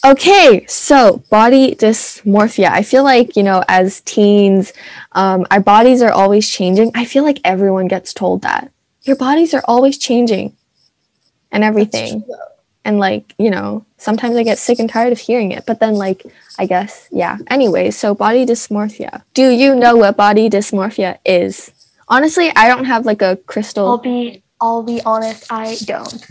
Okay 0.05 0.65
so 0.67 1.23
body 1.29 1.75
dysmorphia. 1.75 2.69
I 2.69 2.83
feel 2.83 3.03
like 3.03 3.35
you 3.35 3.43
know 3.43 3.63
as 3.67 4.01
teens 4.01 4.73
um, 5.13 5.47
our 5.49 5.59
bodies 5.59 6.01
are 6.01 6.11
always 6.11 6.47
changing. 6.47 6.91
I 6.93 7.05
feel 7.05 7.23
like 7.23 7.39
everyone 7.43 7.87
gets 7.87 8.13
told 8.13 8.41
that. 8.43 8.71
Your 9.03 9.15
bodies 9.15 9.53
are 9.53 9.63
always 9.65 9.97
changing. 9.97 10.55
And 11.51 11.63
everything 11.63 12.23
and 12.85 12.99
like 12.99 13.33
you 13.37 13.49
know 13.49 13.85
sometimes 13.97 14.35
i 14.35 14.43
get 14.43 14.57
sick 14.57 14.79
and 14.79 14.89
tired 14.89 15.11
of 15.11 15.19
hearing 15.19 15.51
it 15.51 15.65
but 15.65 15.79
then 15.79 15.93
like 15.95 16.23
i 16.57 16.65
guess 16.65 17.07
yeah 17.11 17.37
anyway 17.47 17.91
so 17.91 18.15
body 18.15 18.45
dysmorphia 18.45 19.21
do 19.33 19.49
you 19.49 19.75
know 19.75 19.95
what 19.95 20.15
body 20.17 20.49
dysmorphia 20.49 21.17
is 21.25 21.71
honestly 22.07 22.51
i 22.55 22.67
don't 22.67 22.85
have 22.85 23.05
like 23.05 23.21
a 23.21 23.35
crystal 23.45 23.87
I'll 23.87 23.97
be 23.97 24.43
I'll 24.61 24.83
be 24.83 25.01
honest, 25.05 25.45
I 25.49 25.77
don't. 25.85 26.27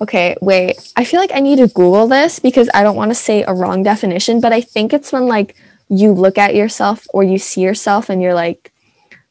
Okay, 0.00 0.36
wait. 0.40 0.78
I 0.96 1.02
feel 1.02 1.18
like 1.20 1.32
I 1.34 1.40
need 1.40 1.56
to 1.56 1.66
Google 1.66 2.06
this 2.06 2.38
because 2.38 2.70
I 2.72 2.84
don't 2.84 2.94
want 2.94 3.10
to 3.10 3.14
say 3.16 3.42
a 3.42 3.52
wrong 3.52 3.82
definition, 3.82 4.40
but 4.40 4.52
I 4.52 4.60
think 4.60 4.92
it's 4.92 5.12
when 5.12 5.26
like 5.26 5.56
you 5.88 6.12
look 6.12 6.38
at 6.38 6.54
yourself 6.54 7.08
or 7.12 7.24
you 7.24 7.38
see 7.38 7.60
yourself 7.62 8.08
and 8.08 8.22
you're 8.22 8.34
like 8.34 8.72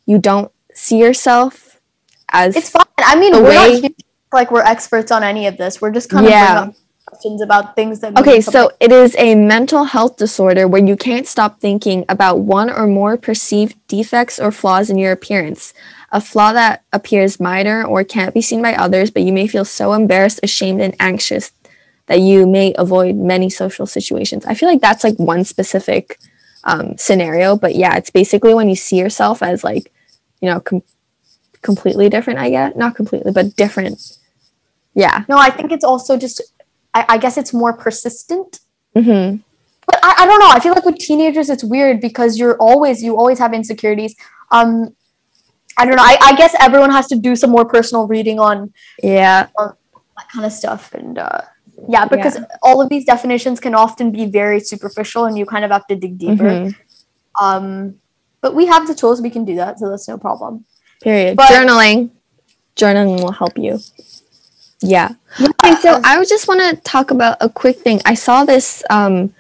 you 0.06 0.18
don't 0.20 0.52
see 0.74 0.98
yourself 1.00 1.80
as 2.32 2.58
It's 2.58 2.70
fine. 2.70 2.84
I 3.00 3.16
mean, 3.18 3.32
The 3.32 3.42
we're 3.42 3.54
not 3.54 3.70
way- 3.70 3.82
here 3.82 3.90
like 4.32 4.52
we're 4.52 4.62
experts 4.62 5.12
on 5.12 5.24
any 5.24 5.48
of 5.48 5.58
this. 5.58 5.82
We're 5.82 5.92
just 5.92 6.10
kind 6.10 6.26
of 6.26 6.32
Yeah. 6.32 6.72
questions 7.08 7.42
about 7.42 7.76
things 7.76 8.00
that. 8.02 8.18
Okay, 8.18 8.42
so 8.42 8.66
like- 8.66 8.76
it 8.80 8.92
is 8.92 9.16
a 9.18 9.36
mental 9.36 9.86
health 9.86 10.18
disorder 10.18 10.68
where 10.68 10.84
you 10.86 10.96
can't 10.96 11.28
stop 11.28 11.60
thinking 11.60 12.06
about 12.08 12.40
one 12.40 12.70
or 12.70 12.86
more 12.88 13.18
perceived 13.18 13.76
defects 13.88 14.40
or 14.40 14.52
flaws 14.52 14.90
in 14.90 14.98
your 14.98 15.12
appearance. 15.12 15.74
A 16.12 16.22
flaw 16.22 16.54
that 16.54 16.84
appears 16.92 17.40
minor 17.40 17.84
or 17.84 18.04
can't 18.04 18.34
be 18.34 18.42
seen 18.42 18.62
by 18.62 18.74
others, 18.76 19.12
but 19.12 19.22
you 19.24 19.32
may 19.34 19.48
feel 19.48 19.66
so 19.66 19.94
embarrassed, 19.94 20.40
ashamed, 20.44 20.82
and 20.82 20.96
anxious 21.00 21.52
that 22.08 22.20
you 22.20 22.48
may 22.48 22.74
avoid 22.78 23.16
many 23.16 23.50
social 23.52 23.86
situations. 23.86 24.44
I 24.46 24.56
feel 24.56 24.68
like 24.70 24.82
that's 24.82 25.04
like 25.04 25.16
one 25.18 25.44
specific 25.44 26.18
um, 26.64 26.98
scenario, 26.98 27.56
but 27.56 27.76
yeah, 27.76 27.96
it's 27.96 28.10
basically 28.10 28.54
when 28.56 28.68
you 28.68 28.76
see 28.76 28.98
yourself 28.98 29.42
as 29.44 29.64
like, 29.64 29.92
you 30.42 30.50
know, 30.50 30.60
com- 30.60 30.82
completely 31.62 32.10
different, 32.10 32.40
I 32.40 32.50
guess. 32.50 32.76
Not 32.76 32.96
completely, 32.96 33.32
but 33.32 33.56
different. 33.56 34.18
Yeah. 34.96 35.24
no, 35.30 35.38
I 35.38 35.50
think 35.50 35.72
it's 35.72 35.84
also 35.86 36.18
just. 36.18 36.42
I, 36.94 37.06
I 37.10 37.18
guess 37.20 37.38
it's 37.38 37.54
more 37.54 37.74
persistent. 37.74 38.60
hmm 38.96 39.36
but 39.86 40.00
I, 40.04 40.16
I 40.20 40.26
don't 40.28 40.40
know. 40.40 40.50
I 40.50 40.60
feel 40.60 40.74
like 40.74 40.86
with 40.86 40.98
teenagers, 40.98 41.50
it's 41.50 41.64
weird 41.64 42.00
because 42.00 42.38
you're 42.38 42.58
always 42.58 43.02
you 43.02 43.18
always 43.18 43.40
have 43.40 43.54
insecurities. 43.54 44.16
Um, 44.52 44.96
I 45.78 45.86
don't 45.86 45.96
know. 45.96 46.04
I, 46.04 46.18
I 46.22 46.36
guess 46.36 46.54
everyone 46.60 46.92
has 46.92 47.08
to 47.08 47.16
do 47.16 47.36
some 47.36 47.50
more 47.50 47.66
personal 47.66 48.06
reading 48.08 48.40
on 48.40 48.72
Yeah. 49.02 49.48
that 49.58 49.76
kind 50.32 50.46
of 50.46 50.52
stuff. 50.52 50.94
And 50.94 51.18
uh, 51.18 51.42
Yeah, 51.88 52.06
because 52.06 52.38
all 52.62 52.82
of 52.82 52.90
these 52.90 53.06
definitions 53.06 53.60
can 53.60 53.74
often 53.74 54.12
be 54.12 54.26
very 54.28 54.60
superficial 54.60 55.26
and 55.26 55.36
you 55.38 55.46
kind 55.48 55.66
of 55.66 55.72
have 55.72 55.88
to 55.88 55.96
dig 55.96 56.18
deeper. 56.20 56.44
Mhm. 56.44 56.76
Um, 57.42 57.96
but 58.42 58.54
we 58.56 58.66
have 58.68 58.88
the 58.88 58.94
tools, 58.94 59.22
we 59.22 59.30
can 59.30 59.44
do 59.46 59.56
that, 59.56 59.80
so 59.80 59.90
that's 59.90 60.08
no 60.08 60.18
problem. 60.18 60.66
Period. 61.02 61.36
But- 61.38 61.50
Journaling. 61.50 62.12
Journaling 62.76 63.24
will 63.24 63.32
help 63.32 63.58
you. 63.58 63.80
Yeah. 64.82 65.16
Okay, 65.42 65.76
so 65.82 66.00
I 66.04 66.24
just 66.26 66.48
want 66.48 66.62
to 66.62 66.82
talk 66.84 67.12
about 67.12 67.38
a 67.42 67.50
quick 67.50 67.80
thing. 67.80 68.02
I 68.06 68.14
saw 68.14 68.46
this 68.46 68.84
um 68.90 69.34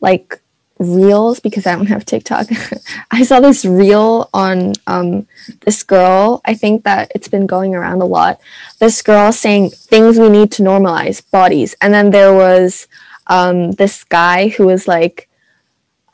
like 0.00 0.40
reels 0.78 1.40
because 1.40 1.66
I 1.66 1.74
don't 1.74 1.86
have 1.86 2.04
TikTok. 2.04 2.46
I 3.10 3.22
saw 3.24 3.40
this 3.40 3.64
reel 3.64 4.30
on 4.32 4.74
um 4.86 5.26
this 5.64 5.82
girl. 5.82 6.42
I 6.44 6.54
think 6.54 6.84
that 6.84 7.10
it's 7.14 7.28
been 7.28 7.46
going 7.46 7.74
around 7.74 8.02
a 8.02 8.06
lot. 8.06 8.40
This 8.78 9.02
girl 9.02 9.32
saying 9.32 9.70
things 9.70 10.18
we 10.18 10.28
need 10.28 10.52
to 10.52 10.62
normalize 10.62 11.28
bodies. 11.30 11.74
And 11.80 11.92
then 11.92 12.10
there 12.10 12.34
was 12.34 12.86
um 13.26 13.72
this 13.72 14.04
guy 14.04 14.48
who 14.48 14.66
was 14.66 14.86
like 14.86 15.28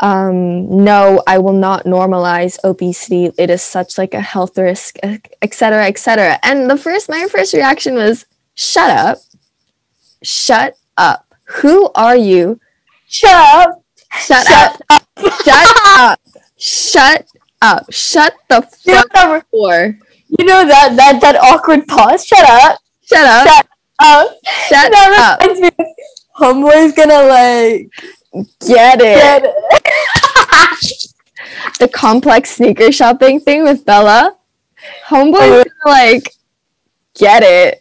um 0.03 0.83
no 0.85 1.23
i 1.27 1.37
will 1.37 1.53
not 1.53 1.85
normalize 1.85 2.59
obesity 2.65 3.31
it 3.37 3.51
is 3.51 3.61
such 3.61 3.99
like 3.99 4.15
a 4.15 4.21
health 4.21 4.57
risk 4.57 4.97
etc 5.43 5.85
etc 5.87 6.39
and 6.43 6.71
the 6.71 6.77
first 6.77 7.11
my 7.11 7.27
first 7.31 7.53
reaction 7.53 7.95
was 7.95 8.25
shut 8.61 8.90
up. 8.90 9.19
Shut 10.23 10.75
up. 10.97 11.35
Who 11.45 11.90
are 11.95 12.17
you? 12.17 12.61
Shut 13.09 13.33
up! 13.33 13.83
shut, 14.12 14.47
Shut 14.47 14.83
up. 14.90 15.02
shut 15.45 15.76
up. 15.99 16.21
Shut 16.59 17.26
up. 17.62 17.93
Shut 17.93 18.35
the 18.49 18.62
fuck 18.62 19.50
door 19.50 19.99
you 20.38 20.45
know 20.45 20.64
that, 20.67 20.97
that 20.97 21.21
that 21.21 21.37
awkward 21.37 21.87
pause? 21.88 22.25
Shut 22.25 22.49
up! 22.49 22.79
shut 23.05 23.26
up. 23.26 23.47
Shut 23.47 23.67
up! 24.00 24.38
shut 24.69 24.93
that 24.93 25.12
up. 25.19 25.40
reminds 25.40 25.61
me 25.61 25.69
of 25.69 25.87
Homeboy's 26.38 26.93
gonna 26.95 27.26
like 27.26 27.90
get 28.67 29.00
it. 29.00 29.17
get 29.19 29.43
it. 29.45 31.12
the 31.81 31.88
complex 31.88 32.52
sneaker 32.52 32.93
shopping 32.93 33.40
thing 33.40 33.64
with 33.64 33.85
bella. 33.85 34.37
Homeboy's 35.09 35.35
oh. 35.43 35.64
gonna 35.85 35.97
like 35.97 36.33
get 37.14 37.43
it 37.43 37.80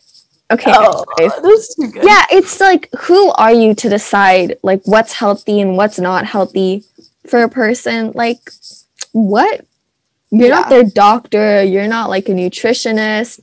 okay. 0.52 0.72
Oh, 0.74 1.06
that's 1.18 1.76
too 1.76 1.88
good. 1.92 2.04
yeah 2.04 2.26
it's 2.32 2.60
like 2.60 2.90
who 3.02 3.32
are 3.32 3.54
you 3.54 3.74
to 3.76 3.90
decide 3.90 4.58
like 4.64 4.82
what's 4.86 5.14
healthy 5.14 5.62
and 5.62 5.78
what's 5.78 6.00
not 6.00 6.26
healthy 6.26 6.84
for 7.28 7.44
a 7.44 7.50
person? 7.50 8.12
Like 8.14 8.52
what? 9.12 9.66
You're 10.32 10.50
not 10.50 10.70
their 10.70 10.84
doctor. 10.84 11.64
You're 11.64 11.88
not 11.88 12.10
like 12.10 12.30
a 12.30 12.34
nutritionist. 12.34 13.40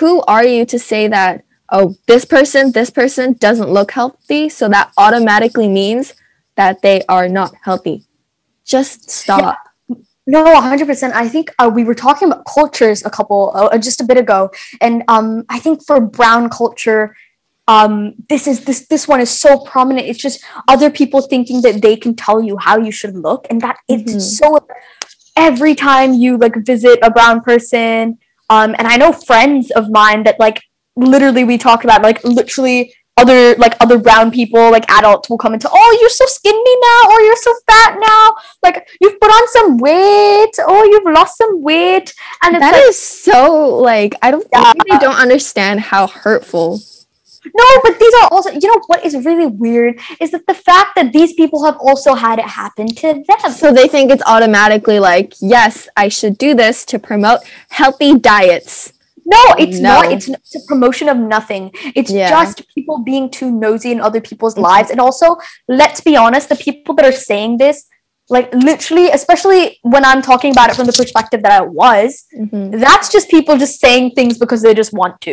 Who 0.00 0.22
are 0.22 0.44
you 0.44 0.64
to 0.66 0.78
say 0.78 1.08
that 1.08 1.44
oh 1.70 1.96
this 2.06 2.24
person 2.24 2.72
this 2.72 2.90
person 2.90 3.34
doesn't 3.34 3.70
look 3.70 3.92
healthy? 3.92 4.48
So 4.48 4.68
that 4.68 4.92
automatically 4.96 5.68
means 5.68 6.14
that 6.56 6.82
they 6.82 7.02
are 7.08 7.28
not 7.28 7.54
healthy. 7.62 8.04
Just 8.64 9.10
stop 9.10 9.58
No, 10.26 10.44
100%. 10.44 11.12
I 11.12 11.28
think 11.28 11.50
uh, 11.58 11.70
we 11.72 11.84
were 11.84 11.94
talking 11.94 12.28
about 12.28 12.44
cultures 12.46 13.04
a 13.04 13.10
couple, 13.10 13.52
uh, 13.54 13.76
just 13.78 14.00
a 14.00 14.04
bit 14.04 14.16
ago. 14.18 14.50
And 14.80 15.02
um, 15.08 15.44
I 15.48 15.58
think 15.58 15.84
for 15.84 16.00
brown 16.00 16.48
culture, 16.48 17.16
um, 17.68 18.14
this 18.28 18.46
is 18.46 18.64
this 18.64 18.86
this 18.88 19.06
one 19.06 19.20
is 19.20 19.30
so 19.30 19.60
prominent. 19.60 20.06
It's 20.08 20.18
just 20.18 20.44
other 20.68 20.90
people 20.90 21.22
thinking 21.22 21.62
that 21.62 21.80
they 21.80 21.96
can 21.96 22.14
tell 22.14 22.42
you 22.42 22.58
how 22.58 22.76
you 22.78 22.90
should 22.90 23.14
look, 23.16 23.46
and 23.50 23.60
that 23.60 23.78
it's 23.88 24.12
Mhm. 24.14 24.20
so. 24.20 24.58
Every 25.36 25.74
time 25.74 26.12
you 26.12 26.36
like 26.36 26.56
visit 26.56 26.98
a 27.02 27.10
brown 27.10 27.40
person, 27.40 28.18
um, 28.50 28.74
and 28.78 28.86
I 28.86 28.96
know 28.96 29.12
friends 29.12 29.70
of 29.70 29.90
mine 29.90 30.24
that 30.24 30.38
like 30.40 30.60
literally 30.96 31.44
we 31.44 31.56
talk 31.56 31.84
about 31.84 32.02
like 32.02 32.22
literally 32.24 32.92
other 33.16 33.54
like 33.56 33.74
other 33.80 33.98
brown 33.98 34.30
people 34.30 34.70
like 34.70 34.90
adults 34.90 35.28
will 35.28 35.38
come 35.38 35.52
into 35.54 35.68
oh 35.70 35.98
you're 36.00 36.08
so 36.10 36.24
skinny 36.26 36.76
now 36.80 37.10
or 37.10 37.20
you're 37.20 37.36
so 37.36 37.54
fat 37.70 37.96
now 38.00 38.34
like 38.62 38.71
you've 38.71 38.71
put 38.71 38.71
on 38.71 38.71
some 39.52 39.78
weight 39.78 40.54
oh 40.60 40.82
you've 40.90 41.12
lost 41.14 41.36
some 41.38 41.62
weight 41.62 42.12
and 42.42 42.54
it's 42.56 42.60
That 42.64 42.72
like 42.72 42.88
is 42.88 42.98
so 43.00 43.38
like 43.90 44.14
i 44.22 44.30
don't 44.30 44.46
Yeah. 44.52 44.72
they 44.90 44.98
don't 44.98 45.20
understand 45.26 45.80
how 45.80 46.06
hurtful 46.06 46.80
no 47.60 47.64
but 47.82 47.98
these 47.98 48.14
are 48.22 48.28
also 48.30 48.50
you 48.52 48.68
know 48.70 48.80
what 48.86 49.04
is 49.04 49.14
really 49.28 49.46
weird 49.46 49.98
is 50.20 50.30
that 50.30 50.46
the 50.46 50.54
fact 50.54 50.90
that 50.96 51.12
these 51.12 51.32
people 51.34 51.64
have 51.64 51.76
also 51.78 52.14
had 52.14 52.38
it 52.38 52.44
happen 52.62 52.86
to 52.86 53.08
them 53.28 53.50
So 53.52 53.72
they 53.72 53.88
think 53.88 54.10
it's 54.12 54.22
automatically 54.34 54.98
like, 55.00 55.34
yes, 55.40 55.88
I 55.96 56.06
should 56.08 56.38
do 56.38 56.54
this 56.54 56.84
to 56.90 56.98
promote 57.00 57.40
healthy 57.68 58.10
diets. 58.32 58.92
no 59.36 59.42
it's 59.64 59.78
No. 59.80 59.88
not 59.94 60.12
it's, 60.14 60.26
it's 60.28 60.54
a 60.62 60.64
promotion 60.70 61.06
of 61.08 61.16
nothing 61.16 61.64
it's 61.98 62.10
Yeah. 62.10 62.30
just 62.36 62.56
people 62.76 62.96
being 63.10 63.26
too 63.38 63.50
nosy 63.64 63.90
in 63.96 64.00
other 64.08 64.20
people's 64.28 64.56
lives 64.70 64.88
and 64.92 65.00
also 65.06 65.26
let's 65.82 66.00
be 66.08 66.14
honest 66.24 66.48
the 66.54 66.60
people 66.68 66.92
that 66.96 67.06
are 67.10 67.18
saying 67.30 67.58
this 67.64 67.76
like 68.36 68.48
literally 68.68 69.06
especially 69.18 69.62
when 69.94 70.04
i'm 70.10 70.20
talking 70.30 70.50
about 70.54 70.70
it 70.70 70.76
from 70.78 70.86
the 70.90 70.96
perspective 71.02 71.40
that 71.46 71.52
i 71.60 71.62
was 71.80 72.10
that's 72.84 73.08
just 73.14 73.26
people 73.36 73.56
just 73.64 73.76
saying 73.84 74.10
things 74.18 74.34
because 74.44 74.60
they 74.66 74.74
just 74.82 74.92
want 75.00 75.14
to. 75.26 75.32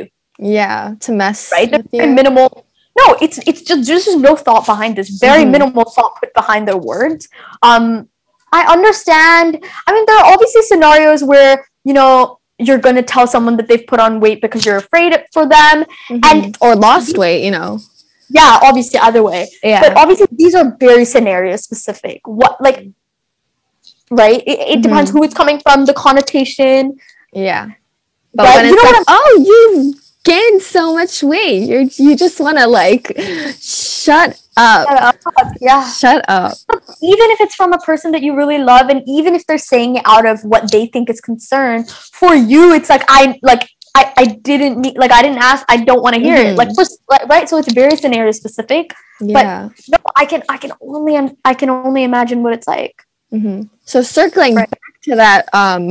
Yeah, 0.57 0.95
to 1.05 1.11
mess 1.21 1.39
right? 1.55 1.69
with 1.71 1.81
There's 1.91 1.99
very 2.01 2.09
you. 2.09 2.15
minimal 2.19 2.47
no 3.01 3.05
it's 3.25 3.37
it's 3.49 3.61
just 3.69 3.81
there's 3.87 4.05
just 4.09 4.19
no 4.29 4.33
thought 4.45 4.65
behind 4.71 4.91
this. 4.99 5.09
Very 5.27 5.43
Mhm. 5.45 5.51
minimal 5.55 5.85
thought 5.95 6.13
put 6.21 6.31
behind 6.41 6.61
their 6.69 6.81
words. 6.91 7.23
Um 7.69 7.85
i 8.59 8.61
understand 8.75 9.49
i 9.87 9.89
mean 9.93 10.05
there 10.07 10.17
are 10.21 10.27
obviously 10.33 10.61
scenarios 10.71 11.21
where 11.31 11.53
you 11.89 11.93
know 11.99 12.13
you're 12.67 12.83
going 12.87 12.95
to 13.01 13.07
tell 13.13 13.25
someone 13.33 13.55
that 13.57 13.67
they've 13.69 13.87
put 13.91 13.99
on 14.05 14.19
weight 14.23 14.39
because 14.45 14.65
you're 14.65 14.81
afraid 14.85 15.11
for 15.35 15.43
them. 15.57 15.75
And 16.29 16.57
or 16.59 16.71
lost 16.87 17.17
weight, 17.23 17.41
you 17.47 17.51
know. 17.57 17.69
Yeah 18.29 18.59
obviously 18.63 18.99
either 18.99 19.23
way. 19.23 19.49
Yeah. 19.63 19.81
but 19.81 19.97
obviously 19.97 20.27
these 20.31 20.55
are 20.55 20.75
very 20.79 21.05
scenario 21.05 21.55
specific. 21.57 22.21
What 22.25 22.61
like 22.61 22.87
right? 24.11 24.41
It, 24.45 24.59
it 24.77 24.81
depends 24.81 25.11
Mm-hmm. 25.11 25.17
who 25.19 25.23
it's 25.23 25.33
coming 25.33 25.59
from 25.59 25.85
the 25.85 25.93
connotation. 25.93 26.97
Yeah. 27.33 27.69
But 28.33 28.45
when 28.55 28.65
you 28.65 28.73
it's 28.73 28.83
know 28.83 28.91
like, 28.91 29.05
oh, 29.07 29.43
you 29.45 29.93
gained 30.23 30.61
so 30.61 30.93
much 30.93 31.23
weight, 31.23 31.67
you're 31.67 31.81
you 31.81 32.15
just 32.15 32.39
want 32.39 32.57
to 32.57 32.67
like 32.67 33.11
shut 33.59 34.39
up, 34.57 35.15
yeah. 35.61 35.89
Shut 35.89 36.23
up. 36.27 36.53
even 37.01 37.31
if 37.31 37.41
it's 37.41 37.55
from 37.55 37.71
a 37.73 37.77
person 37.79 38.11
that 38.11 38.21
you 38.21 38.35
really 38.35 38.57
love 38.57 38.89
and 38.89 39.01
even 39.07 39.33
if 39.33 39.47
they're 39.47 39.57
saying 39.57 39.95
it 39.95 40.03
out 40.05 40.25
of 40.25 40.43
what 40.43 40.71
they 40.71 40.85
think 40.87 41.09
is 41.09 41.21
concern 41.21 41.85
for 41.85 42.35
you 42.35 42.73
it's 42.73 42.89
like 42.89 43.03
i 43.07 43.39
like 43.41 43.69
i, 43.99 44.03
I 44.23 44.25
didn't 44.49 44.75
need 44.83 44.95
like 45.03 45.11
i 45.19 45.21
didn't 45.25 45.41
ask 45.51 45.61
i 45.75 45.77
don't 45.89 46.01
want 46.05 46.15
to 46.15 46.21
hear 46.27 46.37
it 46.37 46.53
Mhm. 46.53 46.57
like 46.61 46.69
first 46.77 46.93
like, 47.11 47.25
right 47.33 47.47
so 47.49 47.57
it's 47.59 47.71
very 47.81 47.95
scenario 48.03 48.31
specific 48.41 48.85
Yeah. 49.19 49.69
no 49.93 49.97
i 50.21 50.25
can 50.31 50.41
i 50.55 50.57
can 50.63 50.71
only 50.93 51.13
i 51.51 51.53
can 51.53 51.69
only 51.69 52.03
imagine 52.11 52.43
what 52.43 52.53
it's 52.57 52.67
like 52.67 52.95
hmm 53.31 53.61
So 53.85 54.01
circling 54.01 54.55
Right. 54.55 54.69
back 54.69 54.95
to 55.07 55.15
that 55.23 55.41
um, 55.61 55.83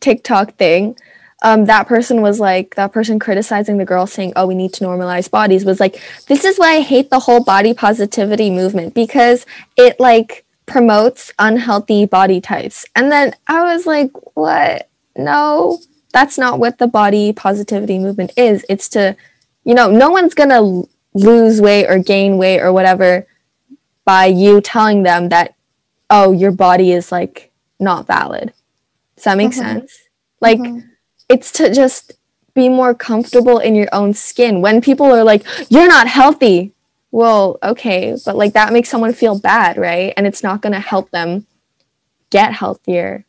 TikTok 0.00 0.46
thing, 0.62 0.96
um, 1.42 1.64
that 1.66 1.84
person 1.88 2.20
was 2.26 2.38
like, 2.40 2.74
that 2.74 2.92
person 2.92 3.18
criticizing 3.18 3.76
the 3.78 3.84
girl 3.92 4.06
saying, 4.06 4.32
"Oh, 4.36 4.46
we 4.50 4.54
need 4.62 4.72
to 4.74 4.84
normalize 4.84 5.28
bodies," 5.30 5.64
was 5.64 5.80
like, 5.80 5.94
"This 6.28 6.44
is 6.44 6.58
why 6.58 6.70
I 6.76 6.80
hate 6.80 7.08
the 7.10 7.18
whole 7.26 7.42
body 7.54 7.72
positivity 7.74 8.50
movement 8.50 8.94
because 8.94 9.46
it 9.76 9.98
like 9.98 10.44
promotes 10.66 11.32
unhealthy 11.38 12.04
body 12.18 12.40
types." 12.40 12.84
And 12.96 13.10
then 13.10 13.34
I 13.48 13.58
was 13.72 13.86
like, 13.86 14.10
"What? 14.34 14.88
No, 15.16 15.78
that's 16.16 16.38
not 16.38 16.58
what 16.58 16.78
the 16.78 16.86
body 17.00 17.32
positivity 17.32 17.98
movement 17.98 18.32
is. 18.36 18.64
It's 18.68 18.88
to, 18.96 19.14
you 19.64 19.74
know, 19.74 19.90
no 19.90 20.08
one's 20.10 20.34
gonna 20.34 20.62
lose 21.14 21.60
weight 21.60 21.86
or 21.90 21.98
gain 21.98 22.38
weight 22.38 22.60
or 22.60 22.72
whatever." 22.72 23.26
by 24.06 24.26
you 24.26 24.60
telling 24.60 25.02
them 25.02 25.28
that 25.30 25.54
oh 26.10 26.30
your 26.42 26.52
body 26.52 26.92
is 26.92 27.10
like 27.10 27.50
not 27.80 28.06
valid 28.06 28.52
does 29.16 29.24
that 29.24 29.36
make 29.36 29.50
Mhm. 29.50 29.54
sense 29.64 29.92
like 30.40 30.60
Mhm. 30.60 30.84
it's 31.28 31.50
to 31.58 31.74
just 31.74 32.12
be 32.54 32.68
more 32.68 32.94
comfortable 32.94 33.58
in 33.58 33.74
your 33.74 33.88
own 33.92 34.14
skin 34.14 34.62
when 34.62 34.80
people 34.80 35.06
are 35.16 35.24
like 35.24 35.42
you're 35.68 35.88
not 35.96 36.06
healthy 36.06 36.72
well 37.10 37.58
okay 37.70 38.16
but 38.24 38.36
like 38.36 38.52
that 38.52 38.72
makes 38.72 38.88
someone 38.88 39.12
feel 39.12 39.36
bad 39.52 39.76
right 39.76 40.14
and 40.16 40.24
it's 40.24 40.42
not 40.48 40.62
going 40.62 40.72
to 40.72 40.88
help 40.92 41.10
them 41.10 41.44
get 42.30 42.52
healthier 42.62 43.24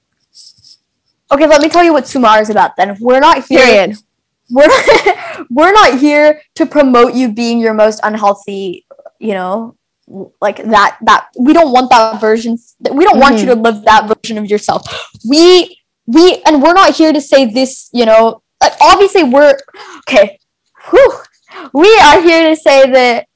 okay 1.31 1.47
let 1.47 1.61
me 1.61 1.69
tell 1.69 1.83
you 1.83 1.93
what 1.93 2.05
sumar 2.05 2.41
is 2.41 2.49
about 2.49 2.75
then. 2.75 2.97
We're 2.99 3.19
not 3.19 3.45
here 3.45 3.65
period. 3.65 3.97
we're 4.49 4.69
we're 5.49 5.73
not 5.73 5.99
here 5.99 6.41
to 6.55 6.65
promote 6.65 7.13
you 7.13 7.31
being 7.31 7.59
your 7.59 7.73
most 7.73 7.99
unhealthy 8.03 8.85
you 9.19 9.33
know 9.33 9.75
like 10.39 10.63
that 10.63 10.97
that 11.01 11.27
we 11.37 11.53
don't 11.53 11.71
want 11.71 11.89
that 11.89 12.21
version 12.21 12.57
we 12.91 13.03
don't 13.03 13.19
want 13.19 13.39
you 13.39 13.45
to 13.45 13.53
mm-hmm. 13.53 13.63
live 13.63 13.83
that 13.83 14.07
version 14.07 14.37
of 14.37 14.45
yourself. 14.49 14.81
We 15.27 15.77
we 16.05 16.41
and 16.45 16.61
we're 16.63 16.73
not 16.73 16.95
here 16.95 17.11
to 17.11 17.21
say 17.21 17.45
this 17.45 17.89
you 17.93 18.05
know 18.05 18.41
like 18.61 18.73
obviously 18.81 19.23
we're 19.23 19.57
okay 20.07 20.39
whew, 20.89 21.13
we 21.73 21.93
are 21.99 22.21
here 22.21 22.49
to 22.49 22.55
say 22.55 22.89
that 22.89 23.27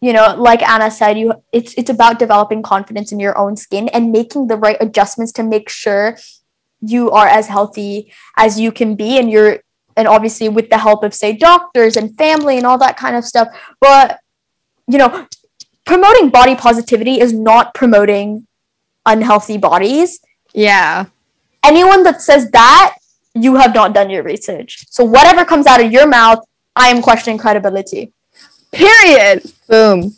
you 0.00 0.12
know 0.12 0.34
like 0.36 0.62
anna 0.62 0.90
said 0.90 1.16
you 1.16 1.32
it's 1.52 1.72
it's 1.74 1.88
about 1.88 2.18
developing 2.18 2.62
confidence 2.62 3.12
in 3.12 3.20
your 3.20 3.38
own 3.38 3.56
skin 3.56 3.88
and 3.88 4.10
making 4.10 4.48
the 4.48 4.56
right 4.56 4.76
adjustments 4.80 5.32
to 5.32 5.42
make 5.42 5.68
sure 5.68 6.18
you 6.86 7.10
are 7.10 7.26
as 7.26 7.46
healthy 7.46 8.12
as 8.36 8.58
you 8.58 8.72
can 8.72 8.94
be 8.94 9.18
and 9.18 9.30
you're 9.30 9.60
and 9.96 10.08
obviously 10.08 10.48
with 10.48 10.70
the 10.70 10.78
help 10.78 11.04
of 11.04 11.14
say 11.14 11.32
doctors 11.32 11.96
and 11.96 12.16
family 12.16 12.56
and 12.56 12.66
all 12.66 12.78
that 12.78 12.96
kind 12.96 13.14
of 13.14 13.24
stuff 13.24 13.48
but 13.80 14.18
you 14.86 14.98
know, 14.98 15.26
promoting 15.84 16.30
body 16.30 16.54
positivity 16.54 17.20
is 17.20 17.32
not 17.32 17.74
promoting 17.74 18.46
unhealthy 19.06 19.58
bodies. 19.58 20.20
Yeah. 20.52 21.06
Anyone 21.64 22.02
that 22.04 22.20
says 22.20 22.50
that, 22.50 22.96
you 23.34 23.56
have 23.56 23.74
not 23.74 23.94
done 23.94 24.10
your 24.10 24.22
research. 24.22 24.84
So 24.90 25.04
whatever 25.04 25.44
comes 25.44 25.66
out 25.66 25.82
of 25.82 25.90
your 25.90 26.06
mouth, 26.06 26.44
I 26.76 26.88
am 26.88 27.02
questioning 27.02 27.38
credibility. 27.38 28.12
Period. 28.72 29.50
Boom. 29.68 30.14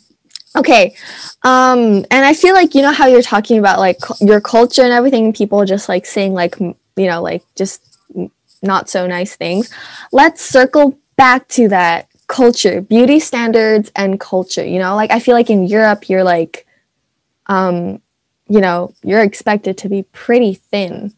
Okay. 0.57 0.95
Um 1.43 2.05
and 2.11 2.25
I 2.25 2.33
feel 2.33 2.53
like 2.53 2.73
you 2.75 2.81
know 2.81 2.91
how 2.91 3.07
you're 3.07 3.21
talking 3.21 3.59
about 3.59 3.79
like 3.79 3.99
cu- 4.01 4.25
your 4.25 4.41
culture 4.41 4.81
and 4.81 4.91
everything 4.91 5.31
people 5.33 5.63
just 5.65 5.87
like 5.87 6.05
saying 6.05 6.33
like 6.33 6.59
m- 6.59 6.75
you 6.95 7.05
know 7.07 7.21
like 7.21 7.43
just 7.55 7.81
n- 8.15 8.31
not 8.61 8.89
so 8.89 9.05
nice 9.07 9.35
things. 9.35 9.69
Let's 10.11 10.41
circle 10.43 10.97
back 11.15 11.47
to 11.49 11.67
that 11.69 12.07
culture, 12.27 12.81
beauty 12.81 13.19
standards 13.19 13.91
and 13.95 14.19
culture, 14.19 14.65
you 14.65 14.79
know? 14.79 14.95
Like 14.95 15.11
I 15.11 15.19
feel 15.19 15.35
like 15.35 15.49
in 15.49 15.67
Europe 15.67 16.09
you're 16.09 16.23
like 16.23 16.65
um 17.47 18.01
you 18.49 18.61
know, 18.61 18.93
you're 19.03 19.21
expected 19.21 19.77
to 19.79 19.89
be 19.89 20.03
pretty 20.03 20.53
thin. 20.53 21.13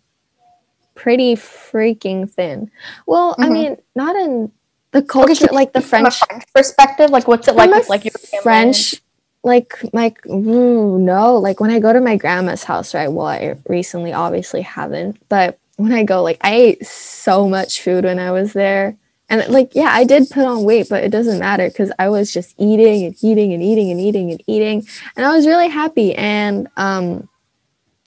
Pretty 0.96 1.36
freaking 1.36 2.30
thin. 2.30 2.72
Well, 3.06 3.36
I 3.40 3.48
Mhm. 3.48 3.52
mean, 3.54 3.78
not 3.96 4.16
in 4.16 4.52
the 4.92 5.02
culture 5.02 5.46
you 5.46 5.56
like 5.56 5.72
the 5.74 5.80
French 5.82 6.20
perspective, 6.54 7.10
like 7.12 7.28
what's 7.28 7.48
it 7.48 7.56
like 7.56 7.70
with 7.72 7.88
like 7.88 8.04
your 8.04 8.12
family 8.12 8.42
French, 8.44 9.02
like 9.50 9.74
like 9.94 10.26
ooh, 10.28 11.00
no, 11.00 11.38
like 11.38 11.60
when 11.60 11.72
I 11.72 11.80
go 11.80 11.92
to 11.92 12.00
my 12.00 12.16
grandma's 12.16 12.64
house, 12.64 12.94
right? 12.94 13.12
Well, 13.12 13.28
I 13.28 13.56
recently 13.68 14.14
obviously 14.14 14.62
haven't, 14.62 15.18
but 15.28 15.58
when 15.76 15.92
I 15.92 16.04
go, 16.04 16.22
like 16.22 16.38
I 16.42 16.54
ate 16.54 16.86
so 16.86 17.50
much 17.50 17.82
food 17.82 18.06
when 18.06 18.20
I 18.20 18.32
was 18.32 18.54
there, 18.54 18.96
and 19.28 19.52
like 19.52 19.74
yeah, 19.74 19.90
I 19.92 20.04
did 20.04 20.30
put 20.30 20.46
on 20.46 20.64
weight, 20.64 20.88
but 20.88 21.04
it 21.04 21.10
doesn't 21.10 21.40
matter 21.40 21.68
because 21.68 21.92
I 21.98 22.10
was 22.10 22.32
just 22.32 22.54
eating 22.60 23.06
and 23.06 23.16
eating 23.22 23.52
and 23.52 23.64
eating 23.64 23.90
and 23.90 24.00
eating 24.00 24.32
and 24.32 24.44
eating, 24.46 24.88
and 25.16 25.26
I 25.26 25.36
was 25.36 25.48
really 25.48 25.70
happy. 25.70 26.14
And 26.14 26.68
um, 26.78 27.28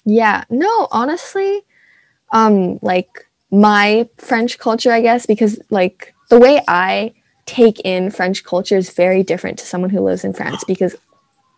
yeah, 0.05 0.45
no, 0.49 0.89
honestly, 0.93 1.63
um, 2.33 2.79
like 2.83 3.27
my 3.51 4.09
French 4.17 4.59
culture, 4.59 4.93
I 4.93 5.01
guess, 5.01 5.27
because 5.27 5.59
like 5.71 6.15
the 6.31 6.39
way 6.39 6.63
I 6.69 7.15
take 7.47 7.81
in 7.81 8.11
French 8.11 8.45
culture 8.45 8.77
is 8.77 8.91
very 8.91 9.25
different 9.25 9.59
to 9.59 9.67
someone 9.67 9.91
who 9.91 10.01
lives 10.01 10.25
in 10.25 10.33
France 10.33 10.63
because 10.65 10.95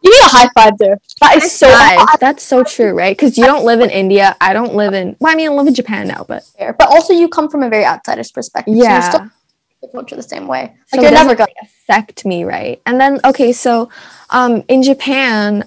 You 0.05 0.11
need 0.11 0.27
a 0.27 0.29
high 0.29 0.49
five 0.55 0.77
there. 0.79 1.01
That 1.21 1.37
is 1.37 1.51
so 1.51 1.67
Guys, 1.69 2.07
that's 2.21 2.43
so 2.43 2.63
true, 2.63 2.93
right? 2.93 3.17
Because 3.17 3.39
you 3.39 3.45
don't 3.47 3.65
live 3.65 3.81
in 3.81 3.91
India. 3.91 4.37
I 4.41 4.53
don't 4.53 4.75
live 4.75 4.93
in. 4.93 5.17
Well, 5.19 5.33
I 5.33 5.37
mean, 5.37 5.49
I 5.51 5.53
live 5.55 5.67
in 5.67 5.75
Japan 5.75 6.09
now, 6.09 6.25
but. 6.29 6.43
But 6.59 6.89
also, 6.89 7.15
you 7.15 7.29
come 7.29 7.49
from 7.49 7.63
a 7.63 7.71
very 7.71 7.85
outsider's 7.87 8.31
perspective. 8.31 8.75
yeah, 8.77 8.83
So 8.83 8.93
you're 8.93 9.03
still 9.03 9.31
the 9.83 9.89
culture 9.89 10.17
the 10.17 10.23
same 10.23 10.47
way. 10.47 10.63
Like 10.63 10.77
So 10.89 10.97
you're 11.01 11.07
it 11.07 11.15
never 11.15 11.35
doesn't 11.35 11.39
gonna. 11.39 11.51
affect 11.63 12.27
me, 12.27 12.45
right? 12.45 12.83
And 12.85 13.01
then 13.01 13.19
okay, 13.25 13.53
so 13.53 13.89
um, 14.31 14.63
in 14.69 14.83
Japan, 14.83 15.65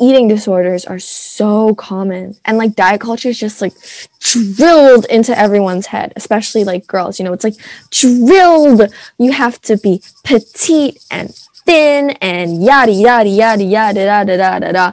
eating 0.00 0.28
disorders 0.28 0.84
are 0.84 0.98
so 1.00 1.74
common, 1.74 2.36
and 2.44 2.58
like 2.58 2.74
diet 2.76 3.00
culture 3.00 3.28
is 3.28 3.38
just 3.38 3.60
like 3.60 3.72
drilled 4.20 5.04
into 5.06 5.36
everyone's 5.36 5.86
head, 5.86 6.12
especially 6.16 6.64
like 6.64 6.86
girls. 6.86 7.18
You 7.18 7.24
know, 7.24 7.32
it's 7.32 7.44
like 7.44 7.56
drilled. 7.90 8.82
You 9.18 9.32
have 9.32 9.60
to 9.62 9.76
be 9.76 10.02
petite 10.24 10.98
and 11.10 11.36
thin 11.66 12.10
and 12.20 12.62
yada 12.62 12.92
yada 12.92 13.28
yada 13.28 13.64
yada 13.64 14.04
da 14.04 14.24
da 14.24 14.36
da 14.36 14.58
da 14.58 14.72
da. 14.72 14.92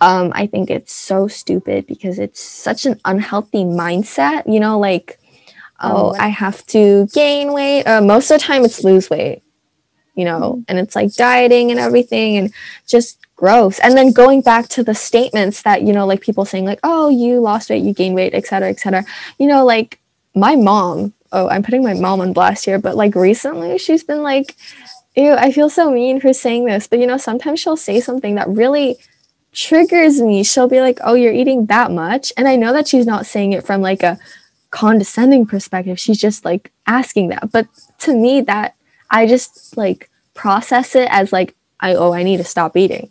Um, 0.00 0.32
I 0.34 0.46
think 0.46 0.70
it's 0.70 0.92
so 0.92 1.28
stupid 1.28 1.86
because 1.86 2.18
it's 2.18 2.40
such 2.40 2.86
an 2.86 3.00
unhealthy 3.04 3.64
mindset. 3.64 4.52
You 4.52 4.60
know, 4.60 4.78
like 4.78 5.18
oh, 5.80 6.12
Mm. 6.16 6.20
I 6.20 6.28
have 6.28 6.64
to 6.66 7.06
gain 7.12 7.52
weight. 7.52 7.84
Uh, 7.84 8.00
most 8.00 8.30
of 8.30 8.40
the 8.40 8.44
time, 8.44 8.64
it's 8.64 8.84
lose 8.84 9.10
weight. 9.10 9.42
You 10.14 10.26
know, 10.26 10.62
and 10.68 10.78
it's 10.78 10.94
like 10.94 11.14
dieting 11.14 11.70
and 11.70 11.80
everything, 11.80 12.36
and 12.36 12.52
just 12.86 13.18
gross. 13.36 13.78
And 13.80 13.96
then 13.96 14.12
going 14.12 14.42
back 14.42 14.68
to 14.68 14.84
the 14.84 14.94
statements 14.94 15.62
that 15.62 15.82
you 15.82 15.92
know, 15.92 16.06
like 16.06 16.20
people 16.20 16.44
saying 16.44 16.66
like, 16.66 16.80
oh, 16.82 17.08
you 17.08 17.40
lost 17.40 17.70
weight, 17.70 17.82
you 17.82 17.94
gained 17.94 18.14
weight, 18.14 18.34
etc., 18.34 18.68
etc. 18.68 19.04
You 19.38 19.46
know, 19.46 19.64
like 19.64 20.00
my 20.34 20.56
mom. 20.56 21.14
Oh, 21.34 21.48
I'm 21.48 21.62
putting 21.62 21.82
my 21.82 21.94
mom 21.94 22.20
on 22.20 22.34
blast 22.34 22.66
here, 22.66 22.78
but 22.78 22.94
like 22.94 23.14
recently, 23.14 23.78
she's 23.78 24.04
been 24.04 24.22
like, 24.22 24.54
ew, 25.14 25.34
I 25.34 25.52
feel 25.52 25.68
so 25.68 25.90
mean 25.90 26.20
for 26.20 26.32
saying 26.32 26.64
this, 26.64 26.86
but 26.86 26.98
you 26.98 27.06
know, 27.06 27.16
sometimes 27.16 27.60
she'll 27.60 27.76
say 27.76 28.00
something 28.00 28.34
that 28.36 28.48
really 28.48 28.98
triggers 29.52 30.20
me. 30.20 30.42
She'll 30.42 30.68
be 30.68 30.80
like, 30.80 30.98
"Oh, 31.02 31.14
you're 31.14 31.32
eating 31.32 31.66
that 31.66 31.90
much," 31.90 32.32
and 32.36 32.48
I 32.48 32.56
know 32.56 32.72
that 32.72 32.88
she's 32.88 33.06
not 33.06 33.26
saying 33.26 33.52
it 33.52 33.64
from 33.64 33.82
like 33.82 34.02
a 34.02 34.18
condescending 34.70 35.46
perspective. 35.46 36.00
She's 36.00 36.20
just 36.20 36.44
like 36.44 36.72
asking 36.86 37.28
that. 37.28 37.52
But 37.52 37.68
to 38.00 38.14
me, 38.14 38.40
that 38.42 38.74
I 39.10 39.26
just 39.26 39.76
like 39.76 40.10
process 40.34 40.94
it 40.94 41.08
as 41.10 41.32
like, 41.32 41.54
I 41.80 41.94
oh, 41.94 42.12
I 42.12 42.22
need 42.22 42.38
to 42.38 42.44
stop 42.44 42.76
eating. 42.76 43.10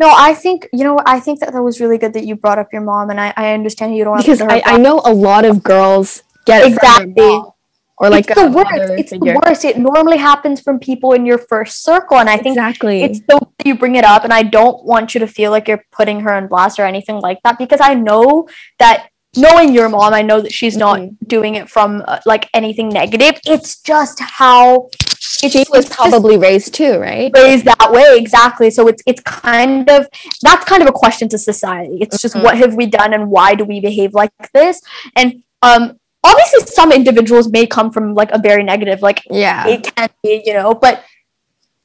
No, 0.00 0.12
I 0.16 0.34
think 0.34 0.68
you 0.72 0.84
know. 0.84 1.00
I 1.04 1.20
think 1.20 1.40
that 1.40 1.52
that 1.52 1.62
was 1.62 1.80
really 1.80 1.98
good 1.98 2.12
that 2.14 2.24
you 2.24 2.36
brought 2.36 2.58
up 2.58 2.72
your 2.72 2.82
mom, 2.82 3.10
and 3.10 3.20
I, 3.20 3.32
I 3.36 3.52
understand 3.52 3.96
you 3.96 4.04
don't 4.04 4.12
want 4.12 4.24
because. 4.24 4.40
I, 4.40 4.62
I 4.64 4.78
know 4.78 5.02
a 5.04 5.12
lot 5.12 5.44
of 5.44 5.62
girls 5.62 6.22
get 6.46 6.66
Exactly. 6.66 7.42
Or 8.00 8.10
like 8.10 8.26
it's 8.30 8.40
the 8.40 8.50
worst. 8.50 8.92
It's 9.00 9.10
figure. 9.12 9.32
the 9.34 9.40
worst. 9.44 9.64
It 9.64 9.78
normally 9.78 10.18
happens 10.18 10.60
from 10.60 10.78
people 10.78 11.12
in 11.12 11.26
your 11.26 11.38
first 11.38 11.82
circle, 11.84 12.18
and 12.18 12.28
I 12.28 12.36
think 12.36 12.56
exactly. 12.56 13.02
it's 13.02 13.20
so 13.30 13.38
you 13.64 13.74
bring 13.76 13.96
it 13.96 14.04
up. 14.04 14.24
And 14.24 14.32
I 14.32 14.42
don't 14.42 14.84
want 14.84 15.14
you 15.14 15.20
to 15.20 15.26
feel 15.26 15.50
like 15.50 15.68
you're 15.68 15.84
putting 15.92 16.20
her 16.20 16.32
on 16.32 16.46
blast 16.46 16.78
or 16.78 16.84
anything 16.84 17.20
like 17.20 17.38
that, 17.44 17.58
because 17.58 17.80
I 17.82 17.94
know 17.94 18.48
that 18.78 19.08
knowing 19.36 19.74
your 19.74 19.88
mom, 19.88 20.14
I 20.14 20.22
know 20.22 20.40
that 20.40 20.52
she's 20.52 20.76
not 20.76 21.00
Mhm. 21.00 21.16
doing 21.26 21.54
it 21.54 21.68
from 21.68 22.02
uh, 22.08 22.18
like 22.24 22.48
anything 22.54 22.88
negative. 22.88 23.40
It's 23.44 23.80
just 23.82 24.20
how 24.20 24.88
it's, 25.42 25.52
she 25.52 25.64
was 25.70 25.88
probably 25.88 26.36
raised 26.38 26.74
too, 26.74 26.98
right? 26.98 27.30
raised 27.34 27.64
that 27.66 27.92
way 27.92 28.16
exactly 28.16 28.70
so 28.70 28.88
it's 28.88 29.02
it's 29.06 29.20
kind 29.22 29.88
of 29.90 30.08
that's 30.42 30.64
kind 30.64 30.82
of 30.82 30.88
a 30.88 30.92
question 30.92 31.28
to 31.28 31.38
society 31.38 31.98
it's 32.00 32.20
just 32.20 32.34
Mhm. 32.34 32.42
what 32.42 32.56
have 32.58 32.74
we 32.74 32.86
done 32.86 33.12
and 33.12 33.30
why 33.30 33.54
do 33.54 33.64
we 33.64 33.78
behave 33.80 34.14
like 34.14 34.32
this 34.52 34.80
and 35.14 35.42
um 35.62 35.97
obviously 36.24 36.60
some 36.66 36.92
individuals 36.92 37.48
may 37.50 37.66
come 37.66 37.90
from 37.90 38.14
like 38.14 38.30
a 38.32 38.38
very 38.38 38.62
negative 38.64 39.02
like 39.02 39.22
Yeah. 39.30 39.66
it 39.68 39.94
can 39.94 40.08
be 40.22 40.42
you 40.44 40.54
know 40.54 40.74
but 40.74 41.04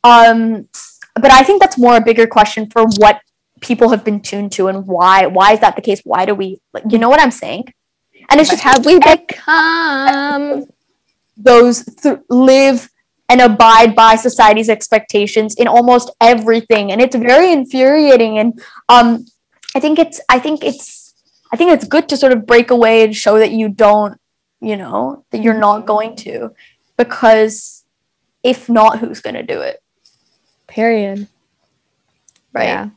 um 0.03 0.67
but 1.15 1.31
i 1.31 1.43
think 1.43 1.61
that's 1.61 1.77
more 1.77 1.95
a 1.97 2.01
bigger 2.01 2.27
question 2.27 2.69
for 2.69 2.83
what 2.97 3.21
people 3.61 3.89
have 3.89 4.03
been 4.03 4.19
tuned 4.19 4.51
to 4.53 4.67
and 4.67 4.85
why 4.87 5.25
why 5.27 5.53
is 5.53 5.59
that 5.61 5.75
the 5.75 5.81
case 5.81 6.01
why 6.03 6.25
do 6.25 6.33
we 6.35 6.59
like 6.73 6.83
you 6.89 6.97
know 6.97 7.09
what 7.09 7.21
i'm 7.21 7.31
saying 7.31 7.63
and 8.29 8.39
it's 8.41 8.49
What 8.49 8.59
just 8.61 8.63
have 8.63 8.85
we 8.85 8.99
become? 8.99 10.65
those 11.37 11.83
th- 11.83 12.19
live 12.29 12.89
and 13.29 13.41
abide 13.41 13.95
by 13.95 14.15
society's 14.15 14.69
expectations 14.69 15.55
in 15.55 15.67
almost 15.67 16.11
everything 16.21 16.91
and 16.91 17.01
it's 17.01 17.15
very 17.15 17.51
infuriating 17.51 18.37
and 18.37 18.61
um 18.89 19.25
i 19.75 19.79
think 19.79 19.97
it's 19.97 20.19
i 20.29 20.37
think 20.39 20.63
it's 20.63 21.15
i 21.51 21.55
think 21.57 21.71
it's 21.71 21.85
good 21.87 22.07
to 22.09 22.17
sort 22.17 22.33
of 22.33 22.45
break 22.45 22.69
away 22.69 23.03
and 23.03 23.15
show 23.15 23.39
that 23.39 23.51
you 23.51 23.69
don't 23.69 24.19
you 24.63 24.75
know 24.77 25.23
that 25.31 25.41
you're 25.43 25.59
not 25.69 25.85
going 25.85 26.15
to 26.15 26.51
because 26.97 27.83
if 28.43 28.69
not 28.69 28.99
who's 28.99 29.19
going 29.21 29.35
to 29.35 29.43
do 29.43 29.59
it 29.61 29.81
Period. 30.67 31.27
right 32.53 32.65
Yeah. 32.67 32.89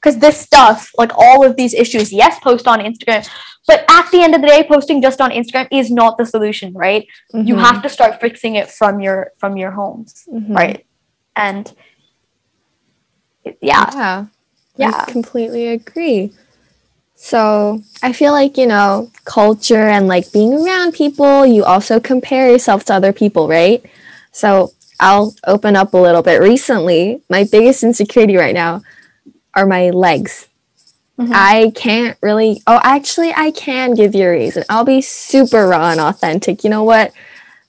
because 0.00 0.18
this 0.18 0.38
stuff 0.40 0.90
like 0.98 1.12
all 1.16 1.44
of 1.44 1.56
these 1.56 1.74
issues 1.74 2.12
yes 2.12 2.38
post 2.40 2.66
on 2.66 2.80
instagram 2.80 3.28
but 3.66 3.84
at 3.88 4.10
the 4.10 4.22
end 4.22 4.34
of 4.34 4.40
the 4.40 4.48
day 4.48 4.64
posting 4.66 5.00
just 5.02 5.20
on 5.20 5.30
instagram 5.30 5.68
is 5.70 5.90
not 5.90 6.18
the 6.18 6.26
solution 6.26 6.72
right 6.74 7.06
you 7.32 7.54
Mhm. 7.54 7.60
have 7.66 7.82
to 7.82 7.88
start 7.88 8.20
fixing 8.20 8.56
it 8.56 8.68
from 8.70 9.00
your 9.00 9.32
from 9.38 9.56
your 9.56 9.70
homes 9.70 10.24
Mhm. 10.32 10.54
right 10.56 10.86
and 11.36 11.72
yeah 13.60 13.90
Yeah. 13.94 14.26
Yeah. 14.76 15.04
I 15.06 15.10
completely 15.10 15.68
agree. 15.68 16.32
So 17.22 17.82
I 18.02 18.14
feel 18.14 18.32
like, 18.32 18.56
you 18.56 18.66
know, 18.66 19.10
culture 19.26 19.88
and 19.88 20.08
like 20.08 20.32
being 20.32 20.54
around 20.54 20.94
people, 20.94 21.44
you 21.44 21.64
also 21.64 22.00
compare 22.00 22.50
yourself 22.50 22.86
to 22.86 22.94
other 22.94 23.12
people, 23.12 23.46
right? 23.46 23.84
So 24.32 24.72
I'll 24.98 25.34
open 25.46 25.76
up 25.76 25.92
a 25.92 25.98
little 25.98 26.22
bit. 26.22 26.40
Recently, 26.40 27.20
my 27.28 27.44
biggest 27.44 27.82
insecurity 27.82 28.36
right 28.36 28.54
now 28.54 28.80
are 29.54 29.66
my 29.66 29.90
legs. 29.90 30.48
Mhm. 31.18 31.30
I 31.34 31.72
can't 31.76 32.16
really, 32.22 32.62
oh, 32.66 32.80
actually, 32.82 33.34
I 33.36 33.50
can 33.50 33.92
give 33.92 34.14
you 34.14 34.26
a 34.26 34.30
reason. 34.32 34.64
I'll 34.70 34.86
be 34.86 35.02
super 35.02 35.68
raw 35.68 35.90
and 35.90 36.00
authentic. 36.00 36.64
You 36.64 36.70
know 36.70 36.84
what? 36.84 37.12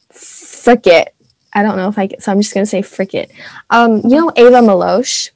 Frick 0.10 0.88
it. 0.88 1.14
I 1.52 1.62
don't 1.62 1.76
know 1.76 1.90
if 1.90 1.98
I 2.00 2.08
can, 2.08 2.22
so 2.22 2.32
I'm 2.32 2.40
just 2.40 2.54
going 2.54 2.64
to 2.66 2.70
say 2.70 2.82
frick 2.82 3.14
it. 3.14 3.30
Um, 3.70 3.98
you 4.06 4.16
know, 4.16 4.32
Ava 4.38 4.62
Maloche? 4.62 5.32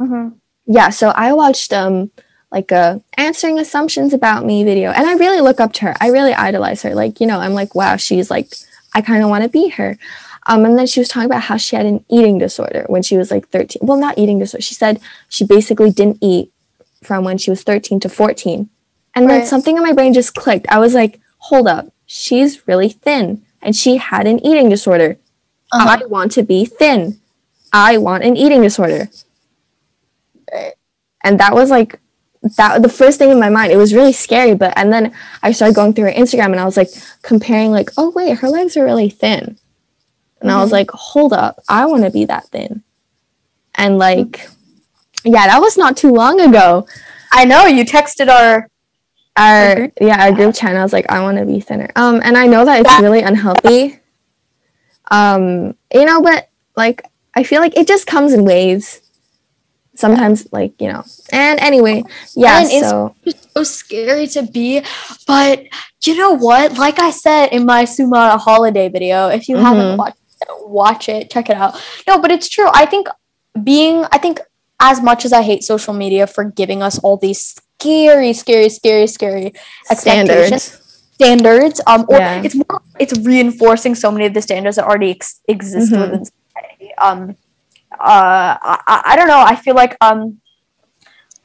Mhm. 0.00 0.34
yeah 0.66 0.88
so 0.90 1.10
i 1.10 1.32
watched 1.32 1.72
um 1.72 2.10
like 2.50 2.72
a 2.72 3.00
answering 3.16 3.58
assumptions 3.58 4.12
about 4.12 4.44
me 4.44 4.64
video. 4.64 4.90
And 4.90 5.06
i 5.06 5.14
really 5.14 5.40
look 5.40 5.60
up 5.60 5.72
to 5.74 5.84
her. 5.86 5.94
I 6.00 6.08
really 6.08 6.32
idolize 6.32 6.82
her. 6.82 6.94
Like 6.94 7.20
you 7.20 7.26
know 7.26 7.38
i'm 7.38 7.54
like 7.54 7.74
wow 7.74 7.96
she's 7.96 8.30
like 8.30 8.52
i 8.94 9.00
kind 9.00 9.22
of 9.22 9.30
want 9.30 9.44
to 9.44 9.48
be 9.48 9.68
her. 9.70 9.98
Um 10.46 10.64
and 10.64 10.78
then 10.78 10.86
she 10.86 11.00
was 11.00 11.08
talking 11.08 11.26
about 11.26 11.42
how 11.42 11.56
she 11.56 11.76
had 11.76 11.86
an 11.86 12.04
eating 12.10 12.38
disorder 12.38 12.84
when 12.88 13.02
she 13.02 13.16
was 13.16 13.30
like 13.30 13.48
13 13.48 13.80
well 13.82 13.98
not 13.98 14.18
eating 14.18 14.38
disorder. 14.38 14.62
She 14.62 14.74
said 14.74 15.00
she 15.28 15.44
basically 15.44 15.90
didn't 15.90 16.18
eat 16.20 16.52
from 17.02 17.24
when 17.24 17.38
she 17.38 17.50
was 17.50 17.62
13 17.62 18.00
to 18.00 18.08
14 18.08 18.68
and 19.14 19.28
then 19.28 19.44
something 19.46 19.76
in 19.76 19.82
my 19.82 19.92
brain 19.92 20.12
just 20.12 20.34
clicked. 20.34 20.66
I 20.68 20.78
was 20.78 20.94
like 20.94 21.20
hold 21.38 21.66
up. 21.66 21.92
She's 22.06 22.66
really 22.66 22.90
thin. 22.90 23.42
And 23.62 23.76
she 23.76 23.98
had 23.98 24.26
an 24.26 24.44
eating 24.44 24.68
disorder. 24.68 25.18
Uh-huh. 25.72 25.98
I 26.02 26.06
want 26.06 26.32
to 26.32 26.42
be 26.42 26.64
thin. 26.64 27.20
I 27.72 27.98
want 27.98 28.24
an 28.24 28.36
eating 28.36 28.62
disorder. 28.62 29.08
Right. 30.52 30.74
And 31.22 31.38
that 31.38 31.54
was 31.54 31.70
like 31.70 32.00
that 32.56 32.82
the 32.82 32.88
first 32.88 33.18
thing 33.18 33.30
in 33.30 33.38
my 33.40 33.50
mind. 33.50 33.70
It 33.72 33.76
was 33.76 33.94
really 33.94 34.12
scary, 34.12 34.54
but 34.54 34.72
and 34.76 34.92
then 34.92 35.12
I 35.42 35.52
started 35.52 35.74
going 35.74 35.92
through 35.94 36.06
her 36.06 36.12
Instagram 36.12 36.46
and 36.52 36.60
I 36.60 36.64
was 36.64 36.76
like 36.76 36.88
comparing 37.22 37.70
like, 37.70 37.90
oh 37.98 38.10
wait, 38.10 38.38
her 38.38 38.48
legs 38.48 38.76
are 38.76 38.84
really 38.84 39.10
thin. 39.10 39.58
And 40.40 40.50
I 40.50 40.56
was 40.60 40.70
Mhm. 40.70 40.72
like, 40.72 40.90
hold 40.92 41.32
up, 41.34 41.60
I 41.68 41.84
want 41.86 42.04
to 42.04 42.10
be 42.10 42.24
that 42.26 42.46
thin. 42.48 42.82
And 43.74 43.98
like 43.98 44.48
yeah, 45.24 45.46
that 45.48 45.60
was 45.60 45.76
not 45.76 45.96
too 45.98 46.12
long 46.12 46.40
ago. 46.40 46.86
I 47.30 47.44
know 47.44 47.66
you 47.66 47.84
texted 47.84 48.28
our 48.28 48.68
Our 49.36 49.92
yeah, 50.00 50.24
our 50.24 50.32
group 50.32 50.54
chat, 50.54 50.70
and 50.70 50.78
I 50.78 50.82
was 50.82 50.92
like, 50.92 51.08
I 51.10 51.20
want 51.22 51.38
to 51.38 51.46
be 51.46 51.60
thinner. 51.60 51.88
Um, 51.94 52.20
and 52.24 52.36
I 52.36 52.46
know 52.46 52.64
that 52.64 52.80
it's 52.80 53.00
really 53.00 53.22
unhealthy. 53.22 54.00
Um, 55.10 55.74
you 55.94 56.04
know, 56.04 56.20
but 56.22 56.48
like 56.76 57.02
I 57.34 57.42
feel 57.44 57.60
like 57.60 57.76
it 57.76 57.86
just 57.86 58.06
comes 58.06 58.32
in 58.32 58.44
waves. 58.44 59.00
Sometimes, 60.00 60.46
like 60.52 60.72
you 60.80 60.88
know. 60.92 61.04
And 61.32 61.60
anyway, 61.60 62.02
yeah. 62.34 62.58
And 62.60 62.66
it's- 62.70 62.90
So 62.90 63.14
so 63.54 63.62
scary 63.64 64.26
to 64.28 64.42
be. 64.42 64.82
But 65.26 65.64
you 66.06 66.16
know 66.16 66.32
what? 66.36 66.78
Like 66.78 66.98
I 66.98 67.10
said 67.10 67.46
in 67.52 67.66
my 67.66 67.84
Sumara 67.84 68.38
holiday 68.40 68.88
video, 68.88 69.28
if 69.28 69.48
you 69.48 69.56
Mhm. 69.56 69.62
haven't 69.62 69.96
watched 69.98 70.16
it, 70.40 70.48
watch 70.66 71.08
it, 71.08 71.30
check 71.30 71.50
it 71.50 71.56
out. 71.56 71.74
No, 72.08 72.18
but 72.18 72.30
it's 72.32 72.48
true. 72.48 72.68
I 72.72 72.86
think 72.86 73.08
being, 73.62 74.06
I 74.10 74.18
think 74.18 74.40
as 74.80 75.02
much 75.02 75.24
as 75.26 75.32
I 75.32 75.42
hate 75.42 75.62
social 75.62 75.92
media 75.92 76.26
for 76.26 76.44
giving 76.44 76.82
us 76.82 76.98
all 77.04 77.16
these 77.18 77.42
scary, 77.78 78.32
scary, 78.32 78.68
scary, 78.70 79.06
scary 79.06 79.52
expectations, 79.90 80.62
standards. 80.62 80.80
standards, 81.20 81.80
um, 81.86 82.06
or 82.08 82.16
Yeah. 82.18 82.42
it's 82.42 82.54
more, 82.54 82.80
it's 82.98 83.12
reinforcing 83.18 83.94
so 83.94 84.10
many 84.10 84.24
of 84.26 84.32
the 84.32 84.40
standards 84.40 84.76
that 84.76 84.86
already 84.86 85.10
ex- 85.10 85.40
exist 85.48 85.92
Mhm. 85.92 86.00
within 86.00 86.24
society. 86.24 86.88
Um, 86.96 87.36
uh, 87.98 88.56
I, 88.62 89.02
I- 89.04 89.16
don't 89.16 89.28
know. 89.28 89.40
I 89.40 89.56
feel 89.56 89.74
like 89.74 89.96
um, 90.00 90.40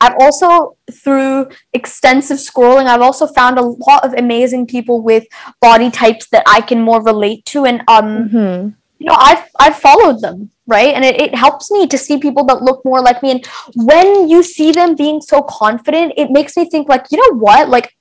I've 0.01 0.15
also 0.19 0.77
through 0.91 1.49
extensive 1.73 2.37
scrolling, 2.37 2.85
I've 2.85 3.01
also 3.01 3.27
found 3.27 3.57
a 3.57 3.61
lot 3.63 4.05
of 4.05 4.13
amazing 4.13 4.67
people 4.67 5.01
with 5.01 5.25
body 5.61 5.89
types 5.89 6.27
that 6.29 6.43
I 6.45 6.61
can 6.61 6.81
more 6.81 7.01
relate 7.01 7.45
to, 7.45 7.65
and 7.65 7.81
um, 7.87 8.29
Mhm. 8.29 8.75
you 8.99 9.07
know, 9.07 9.15
I've 9.17 9.43
I've 9.59 9.77
followed 9.77 10.21
them, 10.21 10.51
right? 10.67 10.93
And 10.93 11.03
it, 11.05 11.19
it 11.19 11.35
helps 11.35 11.71
me 11.71 11.87
to 11.87 11.97
see 11.97 12.17
people 12.19 12.43
that 12.45 12.61
look 12.61 12.83
more 12.85 13.01
like 13.01 13.23
me. 13.23 13.31
And 13.31 13.45
when 13.75 14.29
you 14.29 14.43
see 14.43 14.71
them 14.71 14.95
being 14.95 15.21
so 15.21 15.41
confident, 15.41 16.13
it 16.17 16.29
makes 16.29 16.55
me 16.57 16.69
think 16.69 16.89
like, 16.89 17.05
you 17.11 17.17
know 17.17 17.37
what? 17.39 17.69
Like 17.69 17.95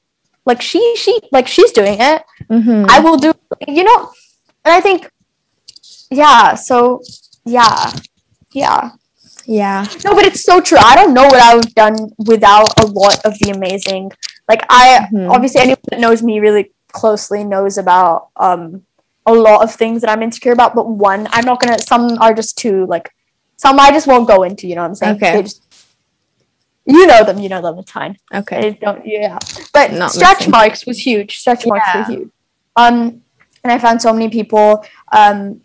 like 0.47 0.61
she 0.61 0.81
she 0.97 1.19
like 1.33 1.47
she's 1.49 1.73
doing 1.73 1.97
it. 2.01 2.23
Mhm. 2.51 2.87
I 2.91 2.99
will 3.01 3.17
do 3.17 3.33
you 3.67 3.85
know 3.85 4.11
and 4.65 4.75
I 4.75 4.81
think 4.81 5.09
yeah, 6.11 6.55
so 6.55 7.01
yeah. 7.45 7.93
Yeah. 8.55 8.91
yeah. 9.47 9.85
No, 10.05 10.15
but 10.15 10.25
it's 10.25 10.43
so 10.45 10.61
true. 10.61 10.79
I 10.81 10.95
don't 10.95 11.13
know 11.13 11.25
what 11.27 11.41
I 11.41 11.55
would 11.55 11.65
have 11.67 11.75
done 11.75 11.97
without 12.19 12.71
a 12.83 12.87
lot 12.87 13.19
of 13.27 13.39
the 13.41 13.51
amazing. 13.51 14.11
Like 14.49 14.63
I 14.71 15.09
Mhm. 15.13 15.31
obviously 15.31 15.61
anyone 15.61 15.81
that 15.91 16.01
knows 16.01 16.23
me 16.23 16.41
really 16.41 16.71
closely 16.93 17.43
knows 17.45 17.77
about 17.77 18.29
um 18.37 18.83
a 19.27 19.33
lot 19.33 19.63
of 19.65 19.75
things 19.75 20.01
that 20.03 20.11
I'm 20.11 20.23
insecure 20.23 20.53
about, 20.53 20.75
but 20.75 20.89
one 20.89 21.27
I'm 21.33 21.45
not 21.45 21.61
gonna 21.61 21.79
some 21.81 22.17
are 22.21 22.33
just 22.35 22.57
too 22.57 22.87
like 22.87 23.11
some 23.57 23.79
I 23.81 23.91
just 23.91 24.07
won't 24.07 24.29
go 24.29 24.43
into, 24.45 24.67
you 24.69 24.75
know 24.77 24.83
what 24.83 24.89
I'm 24.89 24.95
saying? 24.95 25.17
Okay. 25.17 25.43
Just- 25.43 25.63
you 26.87 27.07
know 27.07 27.25
them, 27.25 27.39
you 27.39 27.49
know 27.49 27.63
them, 27.63 27.79
it's 27.79 27.91
fine. 27.91 28.17
Okay. 28.35 28.59
I 28.69 28.71
don't 28.85 29.03
yeah. 29.07 29.39
But 29.73 29.93
Not 29.93 30.13
stretch 30.13 30.41
missing. 30.41 30.51
marks 30.51 30.87
was 30.87 30.99
huge. 31.05 31.39
Stretch 31.39 31.67
marks 31.67 31.89
were 31.95 32.05
huge. 32.05 32.29
Um 32.77 33.23
and 33.63 33.73
I 33.73 33.79
found 33.79 34.01
so 34.03 34.13
many 34.13 34.29
people 34.29 34.85
um 35.11 35.63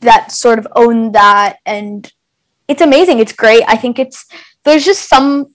that 0.00 0.32
sort 0.32 0.58
of 0.58 0.66
own 0.74 1.12
that 1.12 1.58
and 1.64 2.12
it's 2.68 2.82
amazing. 2.82 3.18
It's 3.20 3.32
great. 3.32 3.62
I 3.68 3.76
think 3.76 3.98
it's 3.98 4.26
there's 4.64 4.84
just 4.84 5.08
some 5.08 5.54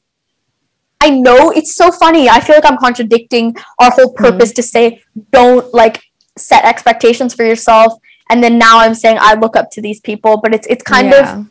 I 1.04 1.10
know 1.10 1.50
it's 1.52 1.76
so 1.76 1.92
funny. 1.92 2.30
I 2.30 2.40
feel 2.40 2.56
like 2.56 2.66
I'm 2.66 2.78
contradicting 2.78 3.56
our 3.80 3.90
whole 3.92 4.14
purpose 4.14 4.52
to 4.54 4.64
say 4.64 5.02
don't 5.32 5.74
like 5.74 6.02
set 6.38 6.64
expectations 6.64 7.34
for 7.34 7.44
yourself 7.44 7.94
and 8.30 8.44
then 8.44 8.58
now 8.58 8.80
I'm 8.80 8.94
saying 8.94 9.18
I 9.20 9.34
look 9.34 9.56
up 9.56 9.72
to 9.72 9.82
these 9.82 10.00
people, 10.00 10.38
but 10.38 10.54
it's 10.54 10.68
it's 10.68 10.84
kind 10.84 11.10
Yeah. 11.10 11.40
of 11.40 11.48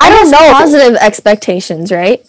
I 0.00 0.10
don't 0.10 0.30
know. 0.30 0.52
positive 0.52 0.96
expectations, 0.96 1.90
right? 1.92 2.24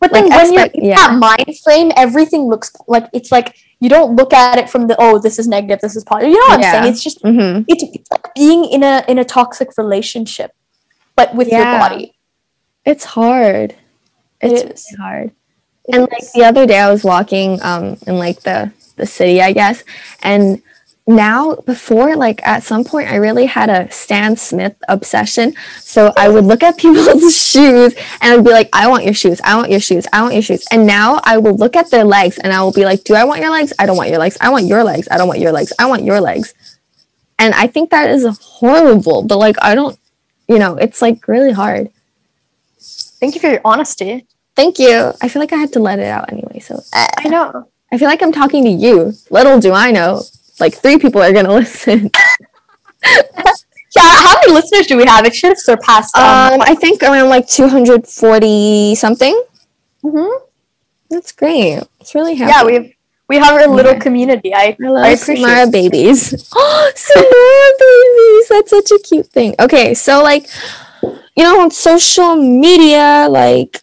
But 0.00 0.12
then 0.12 0.28
Like, 0.28 0.38
when 0.42 0.52
you're 0.52 0.62
expect- 0.64 0.76
in 0.76 0.84
yeah. 0.86 0.96
that 0.96 1.14
mind 1.18 1.56
frame, 1.64 1.92
everything 1.96 2.48
looks 2.48 2.72
like 2.88 3.06
it's 3.12 3.30
like 3.30 3.54
you 3.80 3.88
don't 3.88 4.16
look 4.16 4.32
at 4.32 4.58
it 4.58 4.68
from 4.68 4.86
the 4.88 4.96
oh, 4.98 5.18
this 5.18 5.38
is 5.38 5.46
negative, 5.48 5.80
this 5.80 5.94
is 5.96 6.04
positive. 6.04 6.32
You 6.32 6.40
know 6.40 6.56
what 6.56 6.64
I'm 6.64 6.72
saying? 6.72 6.92
It's 6.92 7.02
just 7.02 7.22
Mm-hmm. 7.22 7.62
it's, 7.68 7.84
it's 7.94 8.10
like 8.10 8.34
being 8.34 8.64
in 8.64 8.82
a 8.82 9.04
in 9.08 9.18
a 9.18 9.24
toxic 9.24 9.68
relationship, 9.78 10.50
but 11.28 11.34
with 11.36 11.48
your 11.48 11.64
body. 11.64 12.14
It's 12.84 13.04
hard. 13.04 13.76
It's 14.40 14.62
is. 14.62 14.86
really 14.92 15.02
hard. 15.02 15.32
It 15.84 15.96
and 15.96 16.08
like 16.10 16.32
the 16.32 16.44
other 16.44 16.64
day 16.64 16.78
i 16.78 16.90
was 16.90 17.02
walking 17.02 17.60
um 17.62 17.96
in 18.06 18.16
like 18.16 18.40
the 18.42 18.72
the 18.96 19.06
city 19.06 19.42
i 19.42 19.52
guess 19.52 19.82
and 20.22 20.62
now 21.08 21.56
before 21.56 22.14
like 22.14 22.40
at 22.46 22.62
some 22.62 22.84
point 22.84 23.10
i 23.10 23.16
really 23.16 23.46
had 23.46 23.68
a 23.68 23.90
stan 23.90 24.36
smith 24.36 24.76
obsession. 24.88 25.52
So 25.80 26.12
i 26.16 26.28
would 26.28 26.44
look 26.44 26.62
at 26.62 26.78
people's 26.84 27.36
shoes 27.36 27.94
and 28.20 28.38
i'd 28.38 28.44
be 28.44 28.52
like 28.52 28.68
i 28.72 28.86
want 28.86 29.04
your 29.04 29.14
shoes. 29.14 29.40
I 29.42 29.56
want 29.56 29.70
your 29.70 29.80
shoes. 29.80 30.06
I 30.12 30.22
want 30.22 30.34
your 30.34 30.42
shoes. 30.42 30.64
And 30.70 30.86
now 30.86 31.20
i 31.24 31.38
will 31.38 31.56
look 31.56 31.74
at 31.74 31.90
their 31.90 32.04
legs 32.04 32.38
and 32.38 32.52
i 32.52 32.62
will 32.62 32.72
be 32.72 32.84
like 32.84 33.02
do 33.02 33.14
i 33.14 33.24
want 33.24 33.40
your 33.40 33.50
legs? 33.50 33.72
I 33.78 33.86
don't 33.86 33.96
want 33.96 34.10
your 34.10 34.18
legs. 34.18 34.36
I 34.40 34.50
want 34.50 34.66
your 34.66 34.84
legs. 34.84 35.08
I 35.10 35.18
don't 35.18 35.28
want 35.28 35.40
your 35.40 35.52
legs. 35.52 35.72
I 35.78 35.86
want 35.86 36.04
your 36.04 36.20
legs. 36.20 36.54
And 37.40 37.52
i 37.54 37.66
think 37.66 37.90
that 37.90 38.08
is 38.08 38.24
horrible 38.40 39.24
but 39.24 39.38
like 39.38 39.56
i 39.60 39.74
don't 39.74 39.98
you 40.52 40.58
know 40.62 40.72
it's 40.76 41.00
like 41.06 41.18
really 41.28 41.52
hard 41.62 41.84
Thank 43.20 43.34
you 43.34 43.40
for 43.40 43.50
your 43.54 43.60
honesty. 43.64 44.26
thank 44.60 44.78
you 44.84 45.12
i 45.22 45.28
feel 45.28 45.40
like 45.44 45.52
i 45.52 45.60
had 45.64 45.72
to 45.76 45.80
let 45.88 45.98
it 45.98 46.10
out 46.16 46.26
anyway 46.32 46.58
so 46.68 46.74
I 47.24 47.28
know. 47.28 47.68
I 47.92 47.98
feel 47.98 48.08
like 48.08 48.22
I'm 48.22 48.32
talking 48.32 48.64
to 48.64 48.70
you. 48.84 49.12
Little 49.30 49.60
do 49.60 49.70
I 49.72 49.90
know, 49.90 50.22
like 50.58 50.74
three 50.82 50.98
people 50.98 51.20
are 51.22 51.32
gonna 51.32 51.52
listen. 51.62 52.10
Yeah, 53.94 54.08
how 54.24 54.34
many 54.40 54.52
listeners 54.54 54.86
do 54.86 54.96
we 54.96 55.04
have? 55.04 55.26
It 55.26 55.34
should 55.34 55.50
have 55.50 55.58
surpassed. 55.58 56.16
Um, 56.16 56.54
Um, 56.54 56.60
I 56.62 56.74
think 56.74 57.02
around 57.02 57.28
like 57.28 57.46
240 57.46 58.94
something. 58.94 59.36
mhm. 60.02 60.30
That's 61.10 61.32
great. 61.32 61.82
It's 62.00 62.14
really 62.14 62.34
happy. 62.34 62.50
Yeah, 62.52 62.64
we 62.64 62.74
have 62.74 62.86
we 63.28 63.38
have 63.38 63.60
a 63.60 63.66
little 63.70 63.92
Yeah. 63.92 63.98
community. 63.98 64.54
I 64.54 64.76
I 64.82 64.88
love 64.88 65.04
I 65.04 65.10
appreciate 65.10 65.38
Sumara 65.46 65.70
babies. 65.72 66.48
Oh, 66.54 66.90
Sumara 67.06 67.70
babies. 67.84 68.48
That's 68.48 68.70
such 68.70 68.90
a 68.90 69.02
cute 69.02 69.26
thing. 69.26 69.54
Okay, 69.58 69.94
so 69.94 70.22
like, 70.22 70.48
you 71.36 71.42
know, 71.44 71.60
on 71.60 71.70
social 71.70 72.36
media, 72.36 73.26
like, 73.30 73.80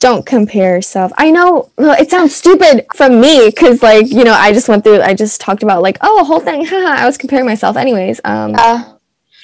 don't 0.00 0.24
compare 0.24 0.76
yourself. 0.76 1.12
I 1.18 1.30
know 1.30 1.70
well, 1.76 1.94
it 2.00 2.10
sounds 2.10 2.34
stupid 2.34 2.86
from 2.96 3.20
me 3.20 3.46
because, 3.46 3.82
like, 3.82 4.10
you 4.10 4.24
know, 4.24 4.32
I 4.32 4.52
just 4.52 4.68
went 4.68 4.82
through. 4.82 5.02
I 5.02 5.14
just 5.14 5.40
talked 5.40 5.62
about 5.62 5.82
like, 5.82 5.98
oh, 6.00 6.20
a 6.20 6.24
whole 6.24 6.40
thing. 6.40 6.64
Haha, 6.70 7.02
I 7.02 7.06
was 7.06 7.18
comparing 7.18 7.44
myself. 7.46 7.76
Anyways, 7.76 8.20
um, 8.24 8.54
Uh, 8.56 8.82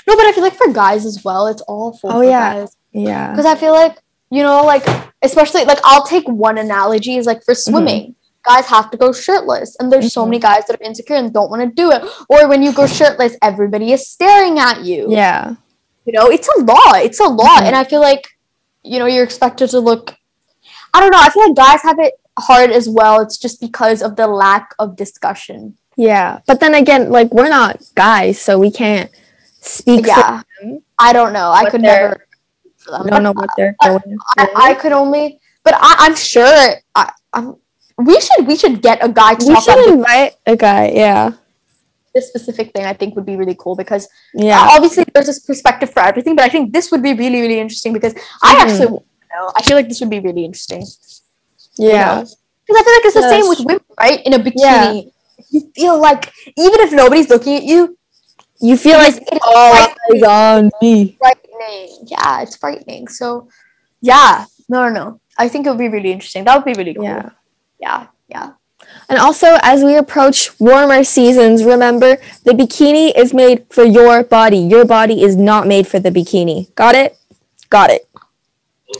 no, 0.08 0.16
but 0.16 0.24
I 0.26 0.32
feel 0.32 0.42
like 0.42 0.54
for 0.54 0.72
guys 0.72 1.04
as 1.04 1.22
well, 1.24 1.46
it's 1.48 1.62
awful. 1.68 2.10
Oh, 2.12 2.20
yeah. 2.22 2.54
guys. 2.54 2.76
yeah. 2.92 3.30
because 3.32 3.44
I 3.46 3.54
feel 3.54 3.72
like 3.72 3.98
you 4.30 4.42
know, 4.42 4.64
like 4.64 4.84
especially 5.22 5.64
like 5.64 5.78
I'll 5.84 6.04
take 6.04 6.26
one 6.26 6.58
analogy 6.58 7.16
is 7.16 7.26
like 7.26 7.44
for 7.44 7.54
swimming. 7.54 8.15
Guys 8.46 8.66
have 8.66 8.90
to 8.92 8.96
go 8.96 9.12
shirtless, 9.12 9.76
and 9.80 9.92
there's 9.92 10.12
so 10.12 10.24
many 10.24 10.38
guys 10.38 10.64
that 10.66 10.80
are 10.80 10.84
insecure 10.84 11.16
and 11.16 11.32
don't 11.32 11.50
want 11.50 11.62
to 11.62 11.74
do 11.74 11.90
it. 11.90 12.02
Or 12.28 12.48
when 12.48 12.62
you 12.62 12.72
go 12.72 12.86
shirtless, 12.86 13.36
everybody 13.42 13.92
is 13.92 14.08
staring 14.08 14.58
at 14.58 14.84
you. 14.84 15.06
Yeah. 15.10 15.56
You 16.04 16.12
know, 16.12 16.26
it's 16.28 16.48
a 16.48 16.60
lot. 16.60 17.02
It's 17.02 17.18
a 17.18 17.24
lot, 17.24 17.62
Mhm. 17.62 17.66
and 17.66 17.76
I 17.76 17.82
feel 17.84 18.00
like 18.00 18.28
you 18.84 19.00
know 19.00 19.06
you're 19.06 19.24
expected 19.24 19.70
to 19.70 19.80
look. 19.80 20.14
I 20.94 21.00
don't 21.00 21.10
know. 21.10 21.18
I 21.20 21.30
feel 21.30 21.48
like 21.48 21.56
guys 21.56 21.82
have 21.82 21.98
it 21.98 22.14
hard 22.38 22.70
as 22.70 22.88
well. 22.88 23.20
It's 23.20 23.36
just 23.36 23.60
because 23.60 24.02
of 24.02 24.14
the 24.14 24.28
lack 24.28 24.74
of 24.78 24.94
discussion. 24.96 25.76
Yeah. 25.96 26.40
But 26.46 26.60
then 26.60 26.74
again, 26.74 27.10
like 27.10 27.32
we're 27.32 27.48
not 27.48 27.82
guys, 27.94 28.38
so 28.40 28.58
we 28.58 28.70
can't 28.70 29.10
speak 29.60 30.02
for 30.02 30.08
yeah, 30.08 30.42
them. 30.62 30.82
I 30.98 31.12
don't 31.12 31.32
know. 31.32 31.50
I 31.50 31.68
could 31.70 31.82
never. 31.82 32.26
I 32.92 33.02
don't 33.10 33.24
know 33.24 33.32
what 33.32 33.50
they're 33.56 33.74
going 33.82 33.98
through. 33.98 34.18
I, 34.38 34.48
I 34.54 34.74
could 34.74 34.92
only, 34.92 35.40
but 35.64 35.74
I, 35.74 35.96
I'm 36.06 36.14
sure. 36.14 36.74
I, 36.94 37.12
I'm. 37.32 37.56
We 37.98 38.20
should. 38.20 38.46
We 38.46 38.56
should 38.56 38.82
get 38.82 39.02
a 39.02 39.08
guy 39.08 39.34
to 39.34 39.46
we 39.46 39.54
talk 39.54 39.64
should 39.64 39.78
about 39.78 39.94
invite 39.94 40.32
a 40.46 40.56
guy. 40.56 40.92
Yeah. 40.94 41.32
this 42.14 42.28
specific 42.28 42.72
thing. 42.72 42.84
I 42.86 42.94
think 42.94 43.14
would 43.14 43.26
be 43.26 43.36
really 43.36 43.54
cool 43.58 43.76
because 43.76 44.08
Yeah. 44.32 44.58
uh, 44.58 44.68
obviously 44.72 45.04
there's 45.12 45.26
this 45.26 45.38
perspective 45.38 45.90
for 45.92 46.00
everything, 46.00 46.34
but 46.34 46.46
I 46.46 46.48
think 46.48 46.72
this 46.72 46.90
would 46.90 47.02
be 47.02 47.12
really, 47.12 47.42
really 47.42 47.60
interesting 47.60 47.92
because 47.92 48.14
I 48.42 48.54
Mhm. 48.54 48.60
actually, 48.62 48.88
you 48.88 49.28
know, 49.36 49.52
I 49.54 49.60
feel 49.62 49.76
like 49.76 49.86
this 49.88 50.00
would 50.00 50.08
be 50.08 50.20
really 50.20 50.44
interesting. 50.46 50.82
Yeah. 51.76 52.20
Because 52.20 52.80
I 52.80 52.82
feel 52.84 52.94
like 52.96 53.04
it's 53.04 53.14
the 53.20 53.28
same 53.28 53.46
with 53.48 53.60
women, 53.60 53.84
right? 54.00 54.22
In 54.24 54.32
a 54.32 54.38
bikini, 54.38 54.56
Yeah. 54.56 54.92
you 55.50 55.60
feel 55.76 55.98
like 56.00 56.32
even 56.56 56.80
if 56.80 56.92
nobody's 56.92 57.28
looking 57.28 57.56
at 57.56 57.64
you, 57.64 57.98
You 58.60 58.78
feel 58.78 58.96
like 58.96 59.20
all 59.44 59.74
frightening. 59.76 59.96
eyes 60.16 60.22
on 60.22 60.70
me. 60.80 61.18
frightening. 61.20 61.88
Yeah, 62.06 62.40
it's 62.40 62.56
frightening. 62.56 63.08
So, 63.08 63.48
yeah, 64.00 64.46
no, 64.70 64.88
no, 64.88 64.90
no. 65.00 65.20
I 65.36 65.48
think 65.48 65.66
it 65.66 65.68
would 65.68 65.78
be 65.86 65.88
really 65.92 66.12
interesting. 66.12 66.44
That 66.44 66.56
would 66.56 66.64
be 66.64 66.72
really 66.72 66.94
cool. 66.94 67.04
Yeah. 67.04 67.28
Yeah, 67.80 68.06
yeah. 68.28 68.52
And 69.08 69.18
also, 69.18 69.58
as 69.62 69.82
we 69.82 69.96
approach 69.96 70.58
warmer 70.60 71.04
seasons, 71.04 71.64
remember 71.64 72.16
the 72.44 72.52
bikini 72.52 73.12
is 73.16 73.34
made 73.34 73.66
for 73.70 73.84
your 73.84 74.22
body. 74.24 74.58
Your 74.58 74.84
body 74.84 75.22
is 75.22 75.36
not 75.36 75.66
made 75.66 75.86
for 75.86 75.98
the 75.98 76.10
bikini. 76.10 76.74
Got 76.74 76.94
it? 76.94 77.16
Got 77.70 77.90
it. 77.90 78.08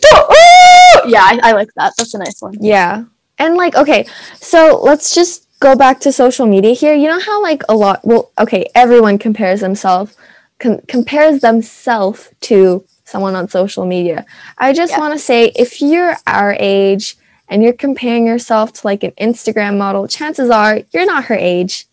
Oh, 0.05 0.27
oh! 0.31 1.09
yeah, 1.09 1.23
I, 1.23 1.39
I 1.43 1.53
like 1.53 1.69
that. 1.77 1.93
That's 1.97 2.15
a 2.15 2.19
nice 2.19 2.41
one. 2.41 2.55
Yeah. 2.61 3.05
And 3.39 3.57
like, 3.57 3.77
okay, 3.77 4.07
so 4.41 4.81
let's 4.83 5.15
just 5.15 5.47
go 5.61 5.77
back 5.77 6.01
to 6.01 6.13
social 6.13 6.47
media 6.47 6.75
here. 6.75 6.95
You 6.95 7.09
know 7.09 7.21
how 7.21 7.43
like 7.43 7.63
a 7.69 7.75
lot, 7.75 8.01
well, 8.05 8.33
okay, 8.39 8.67
everyone 8.75 9.19
compares 9.19 9.61
themselves, 9.61 10.17
com- 10.59 10.81
compares 10.89 11.41
themselves 11.41 12.31
to 12.43 12.85
someone 13.05 13.37
on 13.37 13.49
social 13.49 13.87
media. 13.87 14.27
I 14.59 14.73
just 14.73 14.93
Yeah. 14.93 14.99
want 14.99 15.13
to 15.15 15.19
say 15.19 15.53
if 15.55 15.81
you're 15.81 16.17
our 16.27 16.57
age 16.59 17.17
and 17.49 17.63
you're 17.63 17.73
comparing 17.73 18.27
yourself 18.27 18.73
to 18.75 18.87
like 18.87 19.03
an 19.03 19.13
Instagram 19.13 19.79
model, 19.79 20.09
chances 20.09 20.51
are 20.51 20.81
you're 20.93 21.07
not 21.07 21.27
her 21.27 21.35
age. 21.35 21.87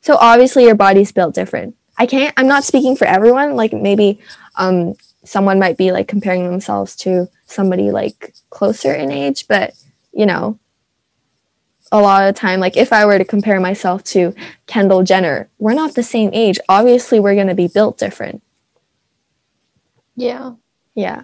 So 0.00 0.16
obviously 0.20 0.64
your 0.64 0.74
body's 0.74 1.12
built 1.12 1.34
different. 1.34 1.76
I 1.96 2.06
can't 2.06 2.34
I'm 2.36 2.46
not 2.48 2.64
speaking 2.64 2.96
for 2.96 3.06
everyone, 3.06 3.56
like 3.56 3.72
maybe 3.72 4.20
um 4.56 4.94
someone 5.24 5.58
might 5.58 5.76
be 5.76 5.92
like 5.92 6.08
comparing 6.08 6.44
themselves 6.48 6.96
to 6.96 7.28
somebody 7.46 7.90
like 7.90 8.34
closer 8.50 8.94
in 8.94 9.10
age, 9.10 9.46
but 9.48 9.74
you 10.12 10.26
know, 10.26 10.58
a 11.90 12.00
lot 12.00 12.26
of 12.26 12.34
the 12.34 12.38
time 12.38 12.60
like 12.60 12.76
if 12.76 12.92
I 12.92 13.04
were 13.06 13.18
to 13.18 13.24
compare 13.24 13.60
myself 13.60 14.04
to 14.04 14.34
Kendall 14.66 15.02
Jenner, 15.02 15.48
we're 15.58 15.74
not 15.74 15.94
the 15.94 16.02
same 16.02 16.30
age. 16.32 16.58
Obviously 16.68 17.20
we're 17.20 17.34
going 17.34 17.48
to 17.48 17.54
be 17.54 17.68
built 17.68 17.98
different. 17.98 18.42
Yeah. 20.16 20.54
Yeah. 20.94 21.22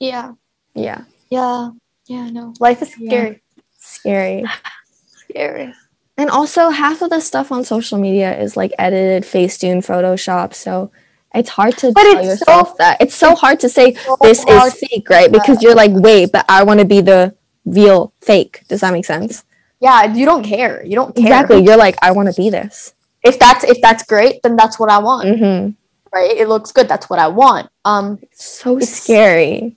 Yeah. 0.00 0.34
Yeah. 0.74 1.04
Yeah. 1.30 1.70
Yeah, 2.06 2.28
no. 2.30 2.54
Life 2.60 2.82
is 2.82 2.94
Yeah. 2.98 3.08
scary. 3.10 3.42
Scary. 3.78 4.44
Scary. 5.28 5.74
And 6.16 6.30
also, 6.30 6.70
half 6.70 7.02
of 7.02 7.10
the 7.10 7.20
stuff 7.20 7.50
on 7.50 7.64
social 7.64 7.98
media 7.98 8.38
is 8.38 8.56
like 8.56 8.72
edited, 8.78 9.24
Facetune, 9.24 9.78
Photoshop. 9.84 10.54
So 10.54 10.92
it's 11.34 11.48
hard 11.50 11.76
to 11.78 11.92
But 11.92 12.02
tell 12.02 12.18
it's 12.18 12.26
yourself 12.28 12.68
so- 12.70 12.74
that. 12.78 13.00
It's 13.00 13.14
so 13.14 13.34
hard 13.34 13.58
to 13.60 13.68
say 13.68 13.94
so 13.94 14.16
this 14.22 14.44
is 14.46 14.74
fake, 14.74 15.08
right? 15.10 15.30
Because 15.32 15.60
you're 15.62 15.74
like, 15.74 15.90
wait, 15.92 16.30
but 16.32 16.44
I 16.48 16.62
want 16.62 16.78
to 16.80 16.86
be 16.86 17.00
the 17.00 17.34
real 17.64 18.12
fake. 18.20 18.62
Does 18.68 18.80
that 18.82 18.92
make 18.92 19.04
sense? 19.06 19.44
Yeah, 19.80 20.14
you 20.14 20.24
don't 20.24 20.44
care. 20.44 20.84
You 20.84 20.94
don't 20.94 21.14
care. 21.16 21.24
Exactly. 21.26 21.62
You're 21.64 21.76
like, 21.76 21.96
I 22.00 22.12
want 22.12 22.32
to 22.32 22.40
be 22.40 22.48
this. 22.48 22.94
If 23.24 23.38
that's 23.38 23.64
if 23.64 23.80
that's 23.82 24.04
great, 24.04 24.42
then 24.42 24.54
that's 24.56 24.78
what 24.78 24.90
I 24.90 24.98
want. 24.98 25.38
hmm 25.38 25.70
Right? 26.12 26.30
It 26.36 26.48
looks 26.48 26.70
good. 26.70 26.86
That's 26.88 27.10
what 27.10 27.18
I 27.18 27.26
want. 27.26 27.70
Um, 27.84 28.20
So 28.32 28.76
It's- 28.76 28.90
scary. 29.02 29.76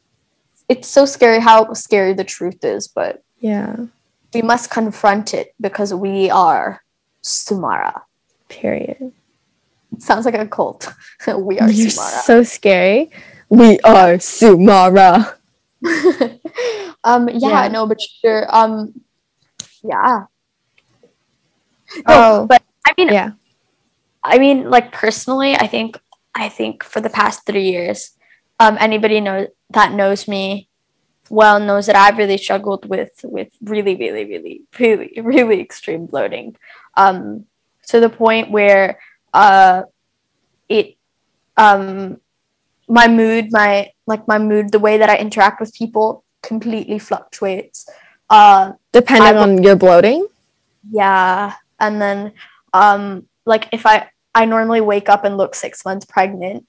It's 0.70 0.88
so 0.88 1.06
scary 1.06 1.40
how 1.40 1.74
scary 1.74 2.14
the 2.14 2.24
truth 2.24 2.64
is, 2.64 2.88
but 2.88 3.24
Yeah. 3.40 3.76
we 4.34 4.42
must 4.42 4.70
confront 4.70 5.34
it 5.34 5.54
because 5.62 5.94
we 5.94 6.30
are 6.30 6.82
Sumara. 7.24 8.02
Period. 8.50 9.12
sounds 10.00 10.26
like 10.26 10.36
a 10.36 10.46
cult. 10.46 10.94
we 11.28 11.60
are 11.60 11.70
You're 11.72 11.88
Sumara. 11.90 12.22
so 12.24 12.44
scary. 12.44 13.10
We 13.50 13.80
are 13.82 14.18
Sumara. 14.20 15.36
um, 17.04 17.30
yeah, 17.30 17.64
Yeah. 17.64 17.68
no, 17.70 17.88
but 17.88 18.00
sure. 18.02 18.46
Um, 18.54 18.94
yeah. 19.84 20.26
No, 21.96 22.04
Oh, 22.08 22.46
but 22.48 22.62
I 22.86 22.94
mean, 22.98 23.08
yeah. 23.10 23.32
I 24.24 24.38
mean, 24.40 24.70
like 24.70 24.92
personally, 24.92 25.56
I 25.56 25.68
think 25.68 25.98
I 26.36 26.50
think 26.50 26.84
for 26.84 27.00
the 27.00 27.10
past 27.10 27.46
three 27.46 27.64
years, 27.72 28.12
um, 28.60 28.78
anybody 28.80 29.20
know 29.22 29.48
that 29.72 29.92
knows 29.94 30.28
me 30.28 30.70
well 31.30 31.60
knows 31.60 31.88
that 31.88 31.96
I've 31.96 32.18
really 32.18 32.38
struggled 32.38 32.88
with 32.90 33.12
with 33.24 33.50
really, 33.62 33.96
really, 33.96 34.26
really, 34.26 34.62
really, 34.80 35.12
really 35.22 35.60
extreme 35.62 36.06
bloating, 36.06 36.56
um, 36.96 37.46
to 37.88 38.00
the 38.00 38.10
point 38.10 38.50
where 38.52 39.00
uh, 39.34 39.84
it 40.70 40.96
um, 41.58 42.20
my 42.88 43.08
mood, 43.08 43.52
my 43.52 43.92
like 44.06 44.28
my 44.28 44.40
mood, 44.40 44.72
the 44.72 44.80
way 44.80 44.98
that 44.98 45.10
I 45.10 45.18
interact 45.18 45.60
with 45.60 45.74
people 45.74 46.24
completely 46.42 47.00
fluctuates. 47.00 47.88
Uh, 48.30 48.74
Depending 48.94 49.36
I- 49.38 49.42
on 49.42 49.64
your 49.64 49.76
bloating. 49.76 50.28
yeah, 50.90 51.54
and 51.80 52.02
then 52.02 52.34
um 52.74 53.28
like 53.46 53.68
if 53.72 53.86
I 53.86 54.10
I 54.36 54.46
normally 54.46 54.82
wake 54.82 55.10
up 55.10 55.24
and 55.26 55.38
look 55.38 55.56
6 55.56 55.84
months 55.86 56.06
pregnant 56.06 56.66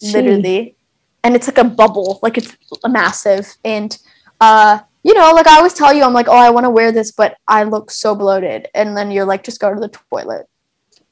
Gee. 0.00 0.12
literally 0.12 0.76
and 1.24 1.34
it's 1.36 1.46
like 1.46 1.58
a 1.58 1.64
bubble 1.64 2.18
like 2.22 2.36
it's 2.38 2.56
massive 2.88 3.54
and 3.64 3.98
uh 4.40 4.78
you 5.04 5.14
know 5.14 5.32
like 5.32 5.46
I 5.46 5.56
always 5.56 5.74
tell 5.74 5.92
you 5.92 6.02
I'm 6.02 6.12
like 6.12 6.28
oh 6.28 6.36
I 6.36 6.50
want 6.50 6.64
to 6.64 6.70
wear 6.70 6.92
this 6.92 7.12
but 7.12 7.36
I 7.48 7.64
look 7.64 7.90
so 7.90 8.14
bloated 8.14 8.68
and 8.74 8.96
then 8.96 9.10
you're 9.10 9.24
like 9.24 9.44
just 9.44 9.60
go 9.60 9.72
to 9.72 9.80
the 9.80 9.88
toilet 10.10 10.46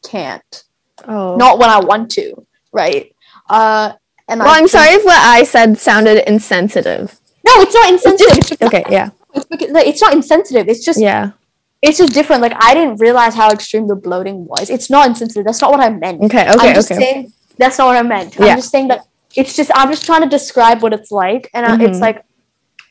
can't 0.04 0.64
Oh. 1.08 1.36
not 1.36 1.58
when 1.58 1.70
I 1.70 1.80
want 1.80 2.10
to 2.12 2.46
right 2.72 3.14
uh 3.48 3.92
and 4.28 4.40
Well, 4.40 4.48
I 4.48 4.52
I'm 4.52 4.58
think- 4.60 4.70
sorry 4.70 4.90
if 4.90 5.04
what 5.04 5.18
I 5.18 5.44
said 5.44 5.78
sounded 5.78 6.28
insensitive. 6.28 7.18
no 7.44 7.52
it's 7.62 7.74
not 7.74 7.88
insensitive 7.92 8.36
it's, 8.38 8.48
just, 8.50 8.62
Okay, 8.62 8.84
yeah. 8.90 9.10
it's, 9.34 9.46
it's 9.90 10.02
not 10.02 10.12
insensitive 10.12 10.68
it's 10.68 10.84
just 10.84 11.00
Yeah. 11.00 11.30
it's 11.80 11.96
just 11.98 12.12
different 12.12 12.42
like 12.42 12.52
I 12.58 12.74
didn't 12.74 12.96
realize 13.00 13.34
how 13.34 13.50
extreme 13.50 13.86
the 13.88 13.96
bloating 13.96 14.44
was 14.46 14.68
it's 14.68 14.90
not 14.90 15.06
insensitive 15.08 15.44
that's 15.46 15.60
not 15.62 15.70
what 15.70 15.80
I 15.80 15.88
meant 15.88 16.20
Okay, 16.22 16.50
okay, 16.52 16.68
I'm 16.68 16.74
just 16.74 16.90
okay. 16.92 17.00
saying 17.00 17.32
that's 17.56 17.76
not 17.78 17.86
what 17.88 17.96
I 17.96 18.02
meant. 18.02 18.36
Yeah. 18.38 18.46
I'm 18.46 18.56
just 18.56 18.70
saying 18.70 18.88
that 18.88 19.00
it's 19.36 19.56
just 19.56 19.70
I'm 19.74 19.90
just 19.90 20.04
trying 20.06 20.22
to 20.22 20.28
describe 20.28 20.82
what 20.82 20.92
it's 20.92 21.10
like, 21.10 21.50
and 21.54 21.66
uh 21.66 21.76
it's 21.80 21.98
Mhm. 21.98 22.02
like, 22.02 22.24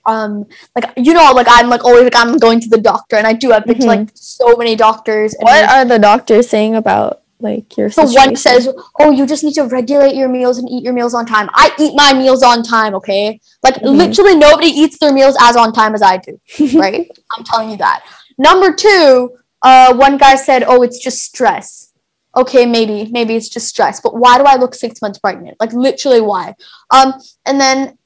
um, 0.05 0.45
like 0.75 0.91
you 0.97 1.13
know, 1.13 1.31
like 1.33 1.47
I'm 1.49 1.69
like 1.69 1.83
always 1.85 2.03
like 2.03 2.15
I'm 2.15 2.37
going 2.37 2.59
to 2.61 2.69
the 2.69 2.77
doctor, 2.81 3.15
and 3.15 3.27
I 3.27 3.33
do. 3.33 3.53
I've 3.53 3.65
been 3.65 3.79
to 3.79 3.85
Mhm. 3.85 3.87
like 3.87 4.09
so 4.15 4.55
many 4.55 4.75
doctors. 4.75 5.33
And 5.33 5.43
What 5.43 5.61
like, 5.61 5.71
are 5.71 5.85
the 5.85 5.99
doctors 5.99 6.49
saying 6.49 6.75
about 6.75 7.21
like 7.41 7.77
your 7.77 7.89
so 7.89 8.05
situation? 8.05 8.29
one 8.29 8.35
says, 8.35 8.69
"Oh, 8.99 9.11
you 9.11 9.25
just 9.25 9.43
need 9.43 9.53
to 9.55 9.63
regulate 9.65 10.15
your 10.15 10.29
meals 10.29 10.57
and 10.57 10.69
eat 10.69 10.83
your 10.83 10.93
meals 10.93 11.13
on 11.13 11.25
time." 11.25 11.49
I 11.53 11.71
eat 11.79 11.93
my 11.95 12.13
meals 12.13 12.43
on 12.43 12.63
time, 12.63 12.95
okay? 12.95 13.39
Like 13.63 13.75
Mhm. 13.75 13.97
literally 13.97 14.35
nobody 14.35 14.67
eats 14.67 14.97
their 14.99 15.13
meals 15.13 15.35
as 15.41 15.55
on 15.55 15.73
time 15.73 15.93
as 15.95 16.01
I 16.01 16.17
do, 16.17 16.39
right? 16.75 17.09
I'm 17.37 17.43
telling 17.43 17.69
you 17.69 17.77
that. 17.77 18.03
Number 18.37 18.73
two, 18.73 19.31
uh, 19.61 19.93
one 19.93 20.17
guy 20.17 20.35
said, 20.35 20.63
"Oh, 20.65 20.81
it's 20.81 20.99
just 20.99 21.21
stress." 21.21 21.88
Okay, 22.35 22.65
maybe, 22.65 23.09
maybe 23.11 23.35
it's 23.35 23.49
just 23.49 23.67
stress, 23.67 23.99
but 23.99 24.15
why 24.15 24.37
do 24.37 24.43
I 24.43 24.55
look 24.55 24.75
six 24.75 25.01
months 25.01 25.17
pregnant? 25.17 25.57
Like 25.59 25.73
literally, 25.73 26.21
why? 26.21 26.53
Um, 26.91 27.13
and 27.45 27.59
then, 27.59 27.97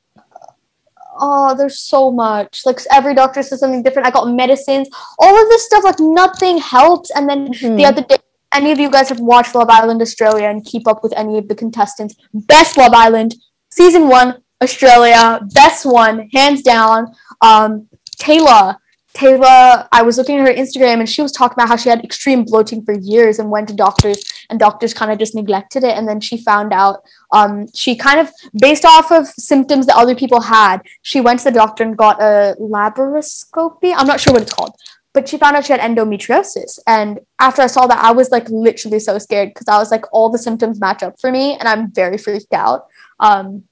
oh, 1.20 1.56
there's 1.56 1.80
so 1.80 2.10
much. 2.12 2.62
Like 2.66 2.80
every 2.92 3.16
doctor 3.16 3.44
says 3.44 3.60
something 3.60 3.84
different. 3.84 4.08
I 4.08 4.12
got 4.12 4.30
medicines, 4.30 4.88
all 5.20 5.42
of 5.42 5.50
this 5.50 5.66
stuff. 5.66 5.84
Like 5.84 6.00
nothing 6.00 6.58
helps. 6.58 7.12
And 7.12 7.30
then 7.30 7.50
Mhm. 7.50 7.78
the 7.78 7.86
other 7.86 8.02
day, 8.02 8.18
any 8.54 8.72
of 8.72 8.80
you 8.80 8.90
guys 8.90 9.10
have 9.10 9.20
watched 9.20 9.56
Love 9.56 9.70
Island 9.70 10.02
Australia 10.02 10.48
and 10.48 10.64
keep 10.64 10.88
up 10.88 11.04
with 11.04 11.14
any 11.18 11.38
of 11.38 11.48
the 11.48 11.56
contestants? 11.56 12.16
Best 12.34 12.78
Love 12.78 12.94
Island, 12.94 13.36
season 13.72 14.08
one, 14.08 14.42
Australia, 14.62 15.42
best 15.54 15.86
one, 15.86 16.30
hands 16.34 16.62
down. 16.62 17.14
Um, 17.42 17.88
Tayla, 18.18 18.78
Tayla, 19.15 19.88
I 19.91 20.02
was 20.02 20.17
looking 20.17 20.39
at 20.39 20.47
her 20.47 20.54
Instagram 20.54 20.99
and 20.99 21.08
she 21.08 21.21
was 21.21 21.32
talking 21.32 21.54
about 21.54 21.69
how 21.69 21.76
she 21.76 21.89
had 21.89 22.04
extreme 22.04 22.45
bloating 22.45 22.84
for 22.84 22.93
years 22.93 23.38
and 23.38 23.52
went 23.52 23.67
to 23.67 23.76
doctors 23.76 24.23
and 24.49 24.60
doctors 24.60 24.93
kind 24.93 25.12
of 25.12 25.19
just 25.19 25.36
neglected 25.36 25.84
it. 25.84 25.95
And 25.95 26.08
then 26.08 26.19
she 26.19 26.38
found 26.38 26.73
out, 26.73 27.04
um, 27.32 27.67
she 27.73 27.95
kind 27.95 28.19
of, 28.19 28.32
based 28.60 28.86
off 28.86 29.12
of 29.12 29.28
symptoms 29.28 29.86
that 29.86 29.97
other 29.97 30.15
people 30.15 30.41
had, 30.41 30.80
she 31.04 31.21
went 31.21 31.39
to 31.39 31.45
the 31.45 31.52
doctor 31.52 31.84
and 31.84 31.95
got 31.95 32.19
a 32.21 32.56
laparoscopy. 32.60 33.93
I'm 33.95 34.08
not 34.08 34.19
sure 34.19 34.34
what 34.34 34.41
it's 34.41 34.54
called, 34.54 34.76
but 35.13 35.30
she 35.30 35.38
found 35.38 35.56
out 35.56 35.65
she 35.65 35.73
had 35.73 35.82
endometriosis. 35.82 36.80
And 36.88 37.19
after 37.39 37.62
I 37.62 37.67
saw 37.67 37.86
that, 37.86 38.04
I 38.04 38.12
was 38.12 38.32
like 38.32 38.49
literally 38.49 38.99
so 38.99 39.19
scared 39.19 39.49
because 39.49 39.67
I 39.67 39.78
was 39.78 39.91
like, 39.91 40.06
all 40.12 40.30
the 40.30 40.39
symptoms 40.39 40.80
match 40.80 41.04
up 41.04 41.19
for 41.21 41.32
me 41.32 41.56
and 41.60 41.67
I'm 41.67 41.91
very 41.91 42.17
freaked 42.17 42.54
out. 42.54 42.88
Um, 43.19 43.65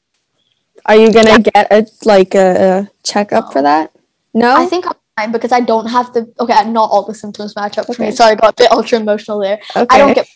Are 0.85 0.95
you 0.95 1.11
gonna 1.11 1.39
get 1.39 1.71
a 1.71 1.87
like 2.05 2.35
a, 2.35 2.47
a 2.61 2.91
checkup 3.03 3.51
for 3.51 3.63
that? 3.63 3.91
No. 4.33 4.55
I 4.55 4.65
think 4.67 4.85
I'm 5.21 5.31
because 5.31 5.51
I 5.51 5.61
don't 5.61 5.87
have 5.87 6.13
the 6.13 6.31
okay. 6.39 6.69
Not 6.69 6.89
all 6.91 7.03
the 7.05 7.13
symptoms 7.13 7.55
match 7.55 7.77
up 7.77 7.85
for 7.85 8.01
me. 8.01 8.07
Okay. 8.07 8.15
Sorry, 8.15 8.31
I 8.33 8.35
got 8.35 8.53
a 8.53 8.55
bit 8.63 8.71
ultra 8.71 8.99
emotional 8.99 9.39
there. 9.39 9.59
okay. 9.75 9.85
I 9.89 9.97
don't 9.97 10.13
get 10.13 10.27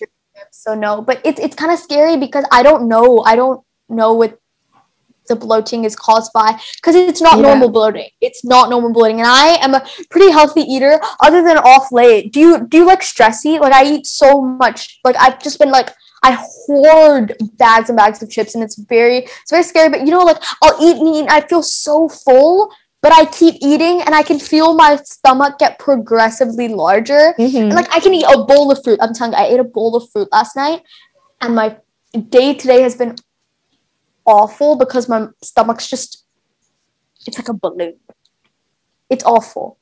so 0.52 0.74
no. 0.76 1.02
But 1.02 1.22
it's 1.24 1.40
it's 1.40 1.56
kind 1.56 1.72
of 1.72 1.80
scary 1.80 2.18
because 2.18 2.46
I 2.52 2.64
don't 2.64 2.88
know. 2.88 3.22
I 3.26 3.36
don't 3.36 3.62
know 3.90 4.14
what 4.14 4.40
the 5.28 5.36
bloating 5.36 5.86
is 5.86 5.96
caused 5.96 6.32
by 6.34 6.60
because 6.76 6.96
it's 6.96 7.22
not 7.22 7.38
Yeah. 7.38 7.44
normal 7.50 7.70
bloating. 7.70 8.10
It's 8.22 8.46
not 8.46 8.70
normal 8.70 8.94
bloating, 8.94 9.20
and 9.20 9.28
I 9.28 9.58
am 9.66 9.74
a 9.74 9.84
pretty 10.12 10.32
healthy 10.32 10.62
eater. 10.62 11.00
Other 11.22 11.42
than 11.42 11.58
off 11.58 11.92
late, 11.92 12.32
do 12.32 12.40
you 12.40 12.68
do 12.68 12.78
you 12.78 12.86
like 12.86 13.02
stress 13.04 13.46
eat? 13.46 13.60
Like 13.60 13.74
I 13.74 13.86
eat 13.86 14.06
so 14.08 14.42
much. 14.42 15.00
Like 15.04 15.16
I've 15.20 15.42
just 15.42 15.60
been 15.60 15.72
like. 15.72 15.90
I 16.24 16.32
hoard 16.66 17.36
bags 17.60 17.90
and 17.90 17.96
bags 17.96 18.24
of 18.24 18.32
chips, 18.32 18.56
and 18.56 18.64
it's 18.64 18.78
very, 18.80 19.18
it's 19.20 19.52
very 19.52 19.62
scary. 19.62 19.90
But 19.90 20.08
you 20.08 20.12
know, 20.12 20.24
like 20.24 20.42
I'll 20.64 20.76
eat 20.84 20.98
and 20.98 21.08
eat, 21.16 21.20
and 21.20 21.30
I 21.30 21.42
feel 21.42 21.62
so 21.62 22.10
full, 22.10 22.72
but 23.02 23.14
I 23.14 23.26
keep 23.26 23.56
eating 23.62 24.02
and 24.02 24.16
I 24.16 24.24
can 24.24 24.40
feel 24.40 24.74
my 24.76 24.96
stomach 25.04 25.60
get 25.60 25.78
progressively 25.80 26.68
larger. 26.68 27.34
Mhm. 27.38 27.62
And 27.64 27.74
like 27.74 27.94
I 27.96 28.00
can 28.00 28.14
eat 28.14 28.26
a 28.28 28.44
bowl 28.44 28.72
of 28.72 28.84
fruit. 28.84 29.00
I'm 29.02 29.14
telling 29.14 29.34
you, 29.34 29.40
I 29.40 29.46
ate 29.46 29.60
a 29.60 29.64
bowl 29.64 29.96
of 29.96 30.10
fruit 30.12 30.28
last 30.32 30.56
night 30.56 30.82
and 31.42 31.56
my 31.56 31.78
day 32.30 32.54
today 32.54 32.82
has 32.82 32.96
been 32.96 33.16
awful 34.26 34.76
because 34.76 35.08
my 35.08 35.28
stomach's 35.44 35.88
just 35.88 36.24
it's 37.28 37.38
like 37.38 37.50
a 37.50 37.54
balloon. 37.54 37.96
It's 39.10 39.24
awful. 39.24 39.78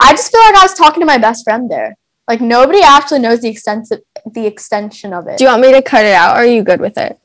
I 0.00 0.12
just 0.12 0.30
feel 0.30 0.40
like 0.40 0.54
I 0.56 0.62
was 0.62 0.74
talking 0.74 1.00
to 1.00 1.06
my 1.06 1.18
best 1.18 1.44
friend 1.44 1.70
there. 1.70 1.96
Like 2.28 2.40
nobody 2.40 2.82
actually 2.82 3.20
knows 3.20 3.40
the 3.40 3.48
extent 3.48 3.90
of, 3.90 4.02
the 4.32 4.46
extension 4.46 5.12
of 5.14 5.26
it. 5.26 5.38
Do 5.38 5.44
you 5.44 5.50
want 5.50 5.62
me 5.62 5.72
to 5.72 5.82
cut 5.82 6.04
it 6.04 6.12
out 6.12 6.36
or 6.36 6.40
are 6.40 6.46
you 6.46 6.62
good 6.62 6.80
with 6.80 6.98
it? 6.98 7.18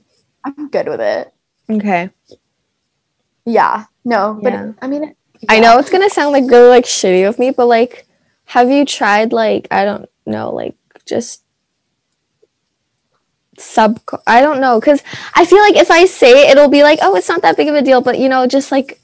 I'm 0.45 0.69
good 0.69 0.87
with 0.87 1.01
it. 1.01 1.33
Okay. 1.69 2.09
Yeah. 3.45 3.85
No, 4.05 4.39
but 4.41 4.53
Yeah. 4.53 4.71
I 4.81 4.87
mean, 4.87 5.15
I 5.49 5.59
know 5.59 5.77
it's 5.79 5.89
gonna 5.89 6.09
sound 6.09 6.31
like 6.33 6.49
really 6.49 6.69
like 6.69 6.85
shitty 6.85 7.27
of 7.27 7.39
me, 7.39 7.51
but 7.51 7.67
like, 7.67 8.05
have 8.45 8.69
you 8.69 8.85
tried 8.85 9.33
like 9.33 9.67
I 9.71 9.85
don't 9.85 10.09
know, 10.25 10.51
like 10.51 10.75
just 11.05 11.43
sub? 13.57 13.99
I 14.27 14.41
don't 14.41 14.61
know, 14.61 14.79
cause 14.81 15.01
I 15.35 15.45
feel 15.45 15.59
like 15.59 15.75
if 15.75 15.91
I 15.91 16.05
say 16.05 16.45
it, 16.47 16.51
it'll 16.51 16.69
be 16.69 16.83
like, 16.83 16.99
oh, 17.01 17.15
it's 17.15 17.29
not 17.29 17.41
that 17.43 17.57
big 17.57 17.67
of 17.67 17.75
a 17.75 17.81
deal, 17.81 18.01
but 18.01 18.19
you 18.19 18.29
know, 18.29 18.47
just 18.47 18.71
like, 18.71 18.99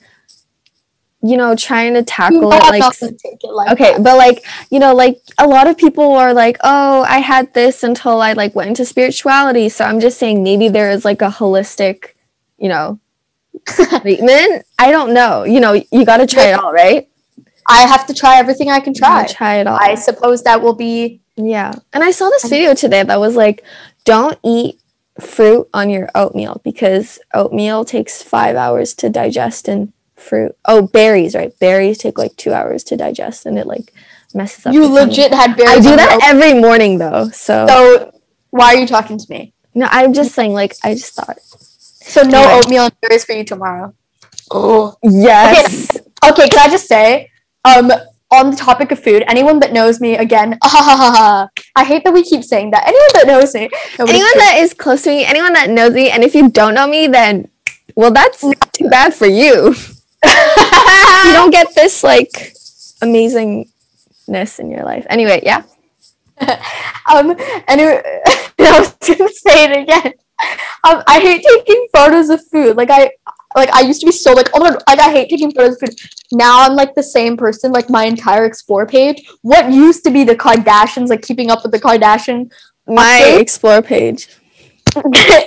you 1.21 1.35
know, 1.37 1.55
trying 1.55 1.93
to 1.95 2.03
tackle 2.03 2.51
it 2.51 2.63
like. 2.69 2.83
take 2.99 3.43
it 3.43 3.51
like 3.51 3.71
Okay, 3.71 3.93
that. 3.93 4.03
but 4.03 4.17
like 4.17 4.45
you 4.69 4.79
know, 4.79 4.93
like 4.95 5.19
a 5.37 5.47
lot 5.47 5.67
of 5.67 5.77
people 5.77 6.13
are 6.13 6.33
like, 6.33 6.57
"Oh, 6.63 7.03
I 7.03 7.19
had 7.19 7.53
this 7.53 7.83
until 7.83 8.21
I 8.21 8.33
like 8.33 8.55
went 8.55 8.69
into 8.69 8.85
spirituality." 8.85 9.69
So 9.69 9.85
I'm 9.85 9.99
just 9.99 10.17
saying 10.17 10.43
maybe 10.43 10.69
there 10.69 10.89
is 10.91 11.03
like 11.05 11.21
a 11.21 11.29
holistic, 11.29 12.13
you 12.57 12.69
know, 12.69 12.99
treatment. 13.65 14.65
I 14.77 14.91
don't 14.91 15.13
know. 15.13 15.43
You 15.43 15.59
know, 15.59 15.73
you 15.91 16.05
got 16.05 16.17
to 16.17 16.27
try 16.27 16.47
it 16.47 16.59
all, 16.59 16.71
right? 16.73 17.07
I 17.69 17.81
have 17.87 18.07
to 18.07 18.13
try 18.13 18.37
everything 18.37 18.69
I 18.69 18.79
can 18.79 18.93
try. 18.93 19.27
Try 19.27 19.55
it 19.55 19.67
all. 19.67 19.77
I 19.79 19.95
suppose 19.95 20.43
that 20.43 20.61
will 20.61 20.73
be 20.75 21.21
yeah. 21.35 21.71
And 21.93 22.03
I 22.03 22.11
saw 22.11 22.29
this 22.29 22.49
video 22.49 22.73
today 22.73 23.03
that 23.03 23.19
was 23.19 23.35
like, 23.35 23.63
"Don't 24.05 24.37
eat 24.43 24.79
fruit 25.19 25.67
on 25.73 25.89
your 25.89 26.09
oatmeal 26.15 26.61
because 26.63 27.19
oatmeal 27.33 27.85
takes 27.85 28.23
5 28.23 28.55
hours 28.55 28.93
to 28.95 29.09
digest 29.09 29.67
and 29.67 29.91
fruit. 30.15 30.55
Oh, 30.65 30.81
berries, 30.87 31.35
right? 31.35 31.57
Berries 31.59 31.97
take 31.97 32.17
like 32.17 32.35
2 32.37 32.53
hours 32.53 32.83
to 32.85 32.97
digest 32.97 33.45
and 33.45 33.57
it 33.59 33.67
like 33.67 33.93
messes 34.33 34.65
up 34.65 34.73
you 34.73 34.81
the 34.81 34.87
tummy. 34.87 35.01
legit 35.11 35.33
had 35.33 35.55
berries. 35.57 35.85
I 35.85 35.89
do 35.89 35.95
that 35.95 36.19
every 36.23 36.53
morning 36.59 36.97
though. 36.97 37.29
So, 37.29 37.67
So 37.67 38.19
why 38.49 38.73
are 38.73 38.77
you 38.77 38.87
talking 38.87 39.17
to 39.17 39.25
me? 39.29 39.53
no, 39.75 39.87
I'm 39.89 40.13
just 40.13 40.33
saying 40.33 40.53
like 40.53 40.75
I 40.83 40.93
just 40.93 41.13
thought. 41.13 41.37
So 42.09 42.23
no 42.23 42.41
Yeah. 42.41 42.57
oatmeal 42.57 42.83
and 42.85 42.93
berries 43.01 43.23
for 43.23 43.33
you 43.33 43.43
tomorrow. 43.43 43.93
Oh. 44.51 44.95
Yes. 45.03 45.89
Okay, 46.25 46.31
okay, 46.31 46.49
can 46.49 46.67
I 46.67 46.71
just 46.71 46.87
say, 46.87 47.29
um, 47.63 47.91
on 48.31 48.51
the 48.51 48.57
topic 48.57 48.91
of 48.91 48.99
food, 49.01 49.23
anyone 49.27 49.59
that 49.59 49.73
knows 49.73 50.01
me, 50.01 50.15
again, 50.17 50.57
I 50.63 51.47
hate 51.77 52.03
that 52.03 52.13
we 52.13 52.23
keep 52.23 52.43
saying 52.43 52.71
that. 52.71 52.83
Anyone 52.87 53.09
that 53.13 53.27
knows 53.27 53.53
me, 53.53 53.69
no, 53.97 54.05
anyone 54.05 54.31
true. 54.33 54.41
that 54.41 54.57
is 54.59 54.73
close 54.73 55.03
to 55.03 55.09
me, 55.09 55.25
anyone 55.25 55.53
that 55.53 55.69
knows 55.69 55.93
me, 55.93 56.09
and 56.09 56.23
if 56.23 56.35
you 56.35 56.49
don't 56.49 56.73
know 56.73 56.87
me, 56.87 57.07
then 57.07 57.47
well, 57.95 58.11
that's 58.11 58.41
too 58.71 58.89
bad 58.89 59.13
for 59.13 59.25
you. 59.27 59.73
you 60.25 61.31
don't 61.33 61.51
get 61.51 61.73
this 61.75 62.03
like 62.03 62.31
amazingness 63.01 64.59
in 64.59 64.69
your 64.71 64.83
life. 64.83 65.05
Anyway, 65.09 65.41
yeah. 65.43 65.63
um, 67.11 67.35
anyway, 67.67 68.01
I 68.59 68.79
was 68.79 68.93
gonna 69.01 69.29
say 69.29 69.65
it 69.65 69.77
again. 69.83 70.13
Um, 70.87 71.03
I 71.07 71.19
hate 71.19 71.43
taking 71.45 71.87
photos 71.93 72.29
of 72.29 72.41
food. 72.47 72.77
Like 72.77 72.89
I, 72.89 73.11
like 73.55 73.69
I 73.73 73.81
used 73.81 73.99
to 74.01 74.05
be 74.05 74.11
so 74.11 74.33
like, 74.33 74.49
oh 74.53 74.59
my 74.59 74.69
god, 74.71 74.83
like 74.87 74.99
I 74.99 75.11
hate 75.11 75.29
taking 75.29 75.51
photos 75.51 75.73
of 75.73 75.89
food. 75.89 75.99
Now 76.31 76.61
I'm 76.65 76.75
like 76.75 76.95
the 76.95 77.03
same 77.03 77.35
person. 77.35 77.71
Like 77.71 77.89
my 77.89 78.05
entire 78.05 78.45
explore 78.45 78.85
page. 78.85 79.21
What 79.41 79.71
used 79.71 80.03
to 80.05 80.11
be 80.11 80.23
the 80.23 80.35
Kardashians, 80.35 81.09
like 81.09 81.21
keeping 81.21 81.51
up 81.51 81.63
with 81.63 81.71
the 81.71 81.79
Kardashian, 81.79 82.51
My 82.87 83.21
Okay. 83.21 83.41
explore 83.41 83.81
page. 83.81 84.29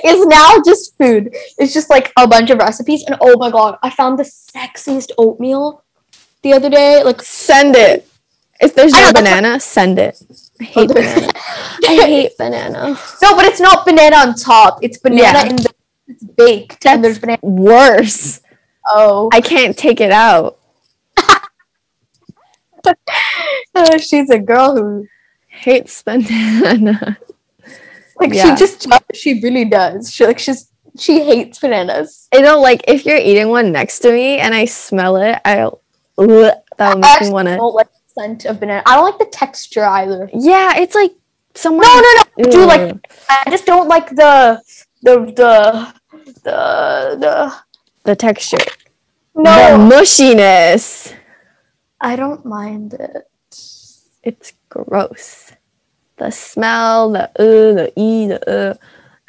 is 0.05 0.27
now 0.27 0.57
just 0.65 0.97
food. 0.99 1.35
It's 1.59 1.75
just 1.75 1.91
like 1.91 2.13
a 2.17 2.29
bunch 2.29 2.51
of 2.51 2.59
recipes. 2.59 3.05
And 3.07 3.17
oh 3.21 3.37
my 3.39 3.51
god, 3.51 3.79
I 3.83 3.91
found 3.91 4.19
the 4.19 4.25
sexiest 4.25 5.11
oatmeal 5.19 5.83
the 6.43 6.53
other 6.53 6.71
day. 6.71 7.03
Like 7.03 7.23
Send 7.23 7.75
it. 7.77 8.09
If 8.61 8.75
there's 8.75 8.93
no 8.93 9.13
banana, 9.13 9.59
send 9.59 9.99
it. 9.99 10.23
I 10.63 10.65
hate 10.65 10.89
there- 10.89 11.03
banana. 11.03 11.33
I 11.89 11.95
hate 12.07 12.39
banana. 12.39 12.99
no, 13.23 13.35
but 13.37 13.45
it's 13.45 13.61
not 13.61 13.85
banana 13.85 14.17
on 14.17 14.35
top. 14.35 14.79
It's 14.83 14.99
banana 14.99 15.23
Yeah. 15.23 15.47
in 15.51 15.57
the 15.57 15.75
it's 16.09 16.25
baked. 16.25 16.87
and 16.87 17.03
there's 17.05 17.19
banana. 17.19 17.41
Worse. 17.43 18.41
Oh, 18.89 19.29
I 19.33 19.41
can't 19.41 19.77
take 19.77 20.01
it 20.01 20.11
out. 20.13 20.59
Uh, 23.75 23.99
she's 23.99 24.31
a 24.31 24.39
girl 24.39 24.77
who 24.77 25.07
Hates 25.49 26.03
banana. 26.03 27.19
like 28.21 28.33
Yeah. 28.33 28.55
she 28.55 28.59
just 28.59 28.87
she 29.15 29.41
really 29.41 29.65
does. 29.67 30.13
She 30.13 30.27
like 30.27 30.39
she's 30.39 30.71
she 30.99 31.25
hates 31.25 31.59
bananas. 31.59 32.29
I 32.35 32.41
know, 32.41 32.61
like 32.61 32.83
if 32.89 33.05
you're 33.07 33.17
eating 33.17 33.49
one 33.49 33.71
next 33.73 34.01
to 34.01 34.13
me 34.13 34.39
and 34.39 34.55
I 34.55 34.65
smell 34.67 35.17
it, 35.17 35.39
I'll 35.45 35.81
that'll 36.17 37.05
I 37.05 37.19
me 37.21 37.31
wanna. 37.31 37.59
The 38.15 38.21
scent 38.21 38.45
of 38.45 38.61
banana. 38.61 38.83
I 38.87 38.97
don't 38.97 39.05
like 39.05 39.19
the 39.19 39.27
texture 39.27 39.85
either. 39.85 40.31
Yeah, 40.33 40.77
it's 40.77 40.95
like 40.95 41.13
someone. 41.55 41.87
No, 41.87 42.01
no, 42.01 42.23
no. 42.39 42.51
Do 42.51 42.67
like 42.67 42.97
I 43.29 43.51
just 43.51 43.67
don't 43.67 43.89
like 43.89 44.11
the 44.11 44.63
the 45.03 45.21
the 45.21 45.95
the 46.45 47.17
the 47.19 47.55
the 48.05 48.17
texture, 48.17 48.59
the 49.35 49.43
no. 49.43 49.79
mushiness. 49.79 51.15
I 52.01 52.17
don't 52.17 52.45
mind 52.45 52.95
it. 52.95 53.29
It's 54.23 54.53
gross. 54.69 55.53
The 56.17 56.31
smell, 56.31 57.11
the 57.11 57.25
uh, 57.25 57.75
the 57.75 57.93
e, 57.97 58.27
the 58.29 58.41
uh. 58.49 58.75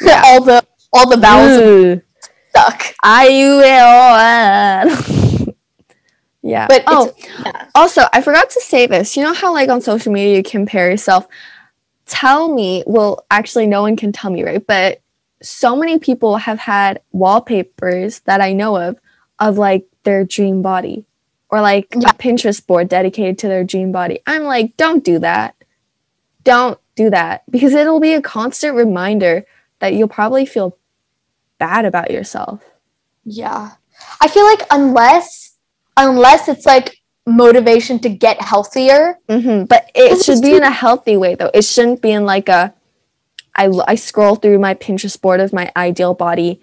Yeah. 0.02 0.22
all 0.26 0.44
the 0.44 0.66
all 0.92 1.10
the 1.10 1.18
vowels 1.18 2.02
stuck. 2.50 2.96
I 3.04 3.28
U 3.28 3.62
L 3.64 4.90
L. 4.90 5.30
Yeah. 6.44 6.68
But 6.68 6.84
oh, 6.88 7.16
yeah. 7.40 7.68
also, 7.74 8.04
I 8.12 8.22
forgot 8.22 8.50
to 8.52 8.62
say 8.62 8.86
this. 8.86 9.18
You 9.18 9.24
know 9.24 9.34
how, 9.34 9.54
like, 9.54 9.70
on 9.70 9.82
social 9.82 10.12
media, 10.12 10.38
you 10.38 10.44
compare 10.44 10.92
yourself? 10.92 11.26
Tell 12.06 12.54
me, 12.54 12.84
well, 12.86 13.26
actually, 13.32 13.66
no 13.66 13.82
one 13.82 13.96
can 13.96 14.12
tell 14.12 14.30
me, 14.30 14.44
right? 14.44 14.66
But 14.66 15.02
so 15.42 15.76
many 15.76 16.00
people 16.00 16.38
have 16.38 16.60
had 16.60 17.02
wallpapers 17.12 18.20
that 18.22 18.42
I 18.42 18.54
know 18.54 18.76
of, 18.78 18.98
of 19.40 19.58
like 19.58 19.86
their 20.04 20.24
dream 20.24 20.62
body 20.62 21.06
or 21.50 21.62
like 21.62 21.88
Yeah. 21.94 22.10
a 22.10 22.14
Pinterest 22.14 22.66
board 22.66 22.90
dedicated 22.90 23.38
to 23.40 23.48
their 23.48 23.64
dream 23.64 23.92
body. 23.92 24.20
I'm 24.26 24.44
like, 24.44 24.76
don't 24.78 25.04
do 25.04 25.20
that. 25.20 25.56
Don't 26.44 26.80
do 26.96 27.10
that 27.10 27.44
because 27.50 27.74
it'll 27.74 28.00
be 28.00 28.14
a 28.14 28.22
constant 28.22 28.76
reminder 28.76 29.46
that 29.80 29.94
you'll 29.94 30.08
probably 30.08 30.46
feel 30.46 30.78
bad 31.58 31.86
about 31.86 32.12
yourself. 32.12 32.64
Yeah. 33.26 33.72
I 34.22 34.28
feel 34.28 34.46
like 34.46 34.62
unless 34.72 35.53
unless 35.98 36.48
it's 36.48 36.66
like 36.66 36.98
motivation 37.26 38.00
to 38.00 38.10
get 38.10 38.42
healthier. 38.42 39.18
hmm 39.30 39.64
But 39.64 39.90
it 39.96 40.24
should 40.24 40.42
be 40.42 40.56
in 40.56 40.64
a 40.64 40.72
healthy 40.72 41.18
way, 41.18 41.36
though. 41.36 41.52
It 41.54 41.64
shouldn't 41.64 42.02
be 42.02 42.12
in 42.12 42.26
like 42.26 42.50
a. 42.50 42.74
I, 43.56 43.70
I 43.88 43.96
scroll 43.96 44.36
through 44.36 44.58
my 44.60 44.74
Pinterest 44.74 45.20
board 45.22 45.40
of 45.40 45.54
my 45.54 45.72
ideal 45.78 46.16
body, 46.16 46.60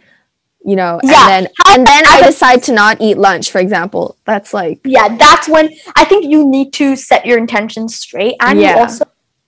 you 0.64 0.74
know, 0.74 0.98
Yeah. 1.04 1.12
and 1.20 1.46
then 1.46 1.52
and 1.68 1.86
then 1.86 2.02
I 2.08 2.20
decide 2.22 2.64
to 2.64 2.72
not 2.72 3.00
eat 3.00 3.16
lunch, 3.16 3.50
for 3.52 3.60
example. 3.60 4.16
That's 4.24 4.52
like 4.52 4.80
Yeah, 4.84 5.16
that's 5.16 5.48
when 5.48 5.70
I 5.94 6.04
think 6.04 6.24
you 6.26 6.44
need 6.48 6.72
to 6.74 6.96
set 6.96 7.24
your 7.24 7.38
intentions 7.38 7.94
straight. 7.96 8.34
And 8.40 8.60
you 8.60 8.66
also 8.74 9.04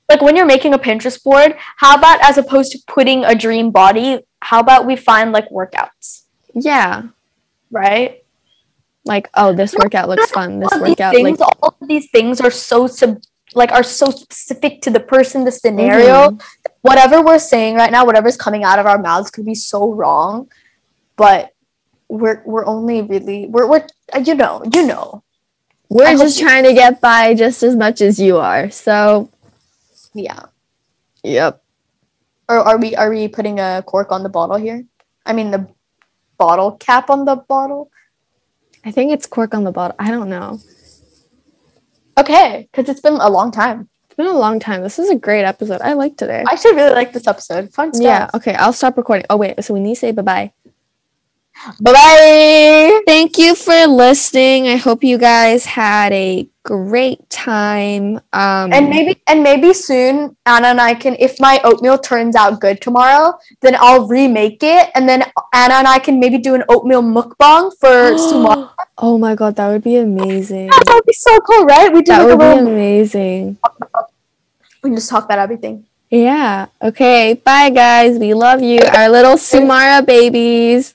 like 0.09 0.23
when 0.23 0.37
you're 0.37 0.47
making 0.47 0.73
a 0.73 0.79
Pinterest 0.79 1.21
board, 1.23 1.57
how 1.79 1.97
about 1.97 2.21
as 2.23 2.39
opposed 2.39 2.71
to 2.73 2.79
putting 2.87 3.25
a 3.25 3.35
dream 3.35 3.73
body, 3.73 4.21
how 4.41 4.61
about 4.61 4.87
we 4.87 4.95
find 4.95 5.33
like 5.33 5.49
workouts? 5.51 6.23
yeah, 6.55 7.03
Right? 7.73 8.22
Like 9.05 9.29
oh 9.35 9.55
this 9.55 9.75
workout 9.75 10.09
looks 10.09 10.31
fun. 10.31 10.61
This 10.61 10.73
workout 10.73 11.15
things, 11.15 11.41
like 11.41 11.49
all 11.63 11.77
of 11.81 11.89
these 11.89 12.11
things 12.11 12.41
are 12.41 12.51
so 12.51 12.87
sub 12.87 13.21
like 13.55 13.73
are 13.73 13.83
so 13.83 14.11
specific 14.11 14.81
to 14.83 14.91
the 14.91 15.01
person, 15.01 15.45
the 15.45 15.53
scenario. 15.53 16.31
Mhm. 16.31 16.43
Whatever 16.83 17.23
we're 17.23 17.39
saying 17.39 17.77
right 17.77 17.93
now, 17.93 18.05
whatever's 18.05 18.37
coming 18.37 18.65
out 18.65 18.79
of 18.79 18.87
our 18.87 18.99
mouths 18.99 19.31
could 19.31 19.45
be 19.45 19.55
so 19.55 19.93
wrong, 19.93 20.51
but 21.17 21.53
we're 22.09 22.43
we're 22.45 22.67
only 22.67 23.03
really 23.03 23.47
we're 23.47 23.67
we're 23.67 23.87
uh, 24.15 24.19
you 24.19 24.35
know 24.35 24.63
you 24.73 24.87
know 24.87 25.23
we're 25.89 26.07
I 26.07 26.17
just 26.17 26.39
trying 26.39 26.65
to 26.65 26.73
get 26.73 27.01
by 27.01 27.35
just 27.35 27.63
as 27.63 27.77
much 27.77 28.01
as 28.01 28.19
you 28.19 28.39
are. 28.39 28.71
So 28.71 29.31
yeah. 30.15 30.47
yep. 31.23 31.63
Or 32.49 32.59
are 32.59 32.79
we 32.79 32.95
are 32.97 33.11
we 33.11 33.29
putting 33.29 33.61
a 33.61 33.83
cork 33.87 34.13
on 34.13 34.23
the 34.23 34.29
bottle 34.29 34.57
here? 34.57 34.85
I 35.25 35.33
mean 35.33 35.51
the 35.51 35.69
bottle 36.39 36.73
cap 36.73 37.11
on 37.11 37.25
the 37.25 37.37
bottle. 37.37 37.91
I 38.85 38.91
think 38.91 39.13
it's 39.13 39.27
cork 39.27 39.55
on 39.55 39.65
the 39.65 39.73
bottle. 39.73 39.97
I 39.99 40.11
don't 40.11 40.29
know. 40.29 40.61
Okay, 42.19 42.69
because 42.71 42.89
it's 42.89 43.01
been 43.01 43.15
a 43.15 43.31
long 43.31 43.51
time. 43.51 43.89
It's 44.07 44.17
been 44.17 44.27
a 44.27 44.39
long 44.39 44.61
time. 44.61 44.83
This 44.83 44.99
is 44.99 45.09
a 45.09 45.17
great 45.17 45.45
episode. 45.45 45.81
I 45.81 45.95
like 45.95 46.17
today. 46.17 46.45
I 46.47 46.57
should 46.57 46.77
really 46.77 46.95
like 46.95 47.13
this 47.13 47.27
episode. 47.27 47.73
Fun 47.73 47.95
stuff. 47.95 48.05
Yeah. 48.05 48.31
Okay. 48.35 48.53
I'll 48.55 48.75
stop 48.75 48.99
recording. 48.99 49.25
Oh 49.31 49.39
wait. 49.39 49.65
So 49.65 49.73
we 49.73 49.81
need 49.81 49.95
to 49.95 50.01
say 50.01 50.13
bye 50.13 50.23
bye. 50.23 50.53
Bye 51.81 51.93
bye. 51.93 53.03
Thank 53.07 53.39
you 53.39 53.55
for 53.55 53.87
listening. 53.87 54.67
I 54.69 54.77
hope 54.77 55.05
you 55.05 55.17
guys 55.19 55.65
had 55.65 56.13
a 56.13 56.49
great 56.65 57.23
time. 57.31 58.19
Um, 58.33 58.73
And 58.73 58.91
maybe 58.91 59.21
and 59.27 59.43
maybe 59.43 59.73
soon 59.73 60.35
Anna 60.47 60.69
and 60.75 60.81
I 60.81 60.95
can 60.95 61.15
if 61.21 61.39
my 61.39 61.61
oatmeal 61.63 61.99
turns 61.99 62.35
out 62.35 62.61
good 62.61 62.81
tomorrow, 62.81 63.39
then 63.61 63.77
I'll 63.79 64.09
remake 64.09 64.63
it 64.63 64.91
and 64.95 65.09
then 65.09 65.23
Anna 65.55 65.75
and 65.75 65.87
I 65.89 65.99
can 65.99 66.19
maybe 66.19 66.39
do 66.39 66.55
an 66.55 66.65
oatmeal 66.69 67.03
mukbang 67.03 67.71
for 67.79 68.15
Sumar. 68.27 68.71
oh 68.99 69.19
my 69.19 69.35
god, 69.35 69.55
that 69.57 69.69
would 69.71 69.85
be 69.85 69.97
amazing. 69.97 70.67
that 70.69 70.91
would 70.95 71.07
be 71.07 71.13
so 71.15 71.39
cool, 71.41 71.65
right? 71.67 71.93
We 71.93 72.03
do 72.03 72.11
That 72.13 72.27
like 72.27 72.39
would 72.39 72.43
be 72.43 72.71
amazing. 72.71 73.59
we 74.83 74.91
can 74.91 74.97
just 74.97 75.11
talk 75.11 75.25
about 75.27 75.39
everything. 75.39 75.87
Yeah. 76.11 76.67
Okay. 76.83 77.35
Bye, 77.35 77.71
guys. 77.71 78.19
We 78.19 78.35
love 78.35 78.61
you. 78.63 78.81
Our 78.85 79.09
little 79.09 79.37
Sumara 79.37 80.05
babies. 80.05 80.95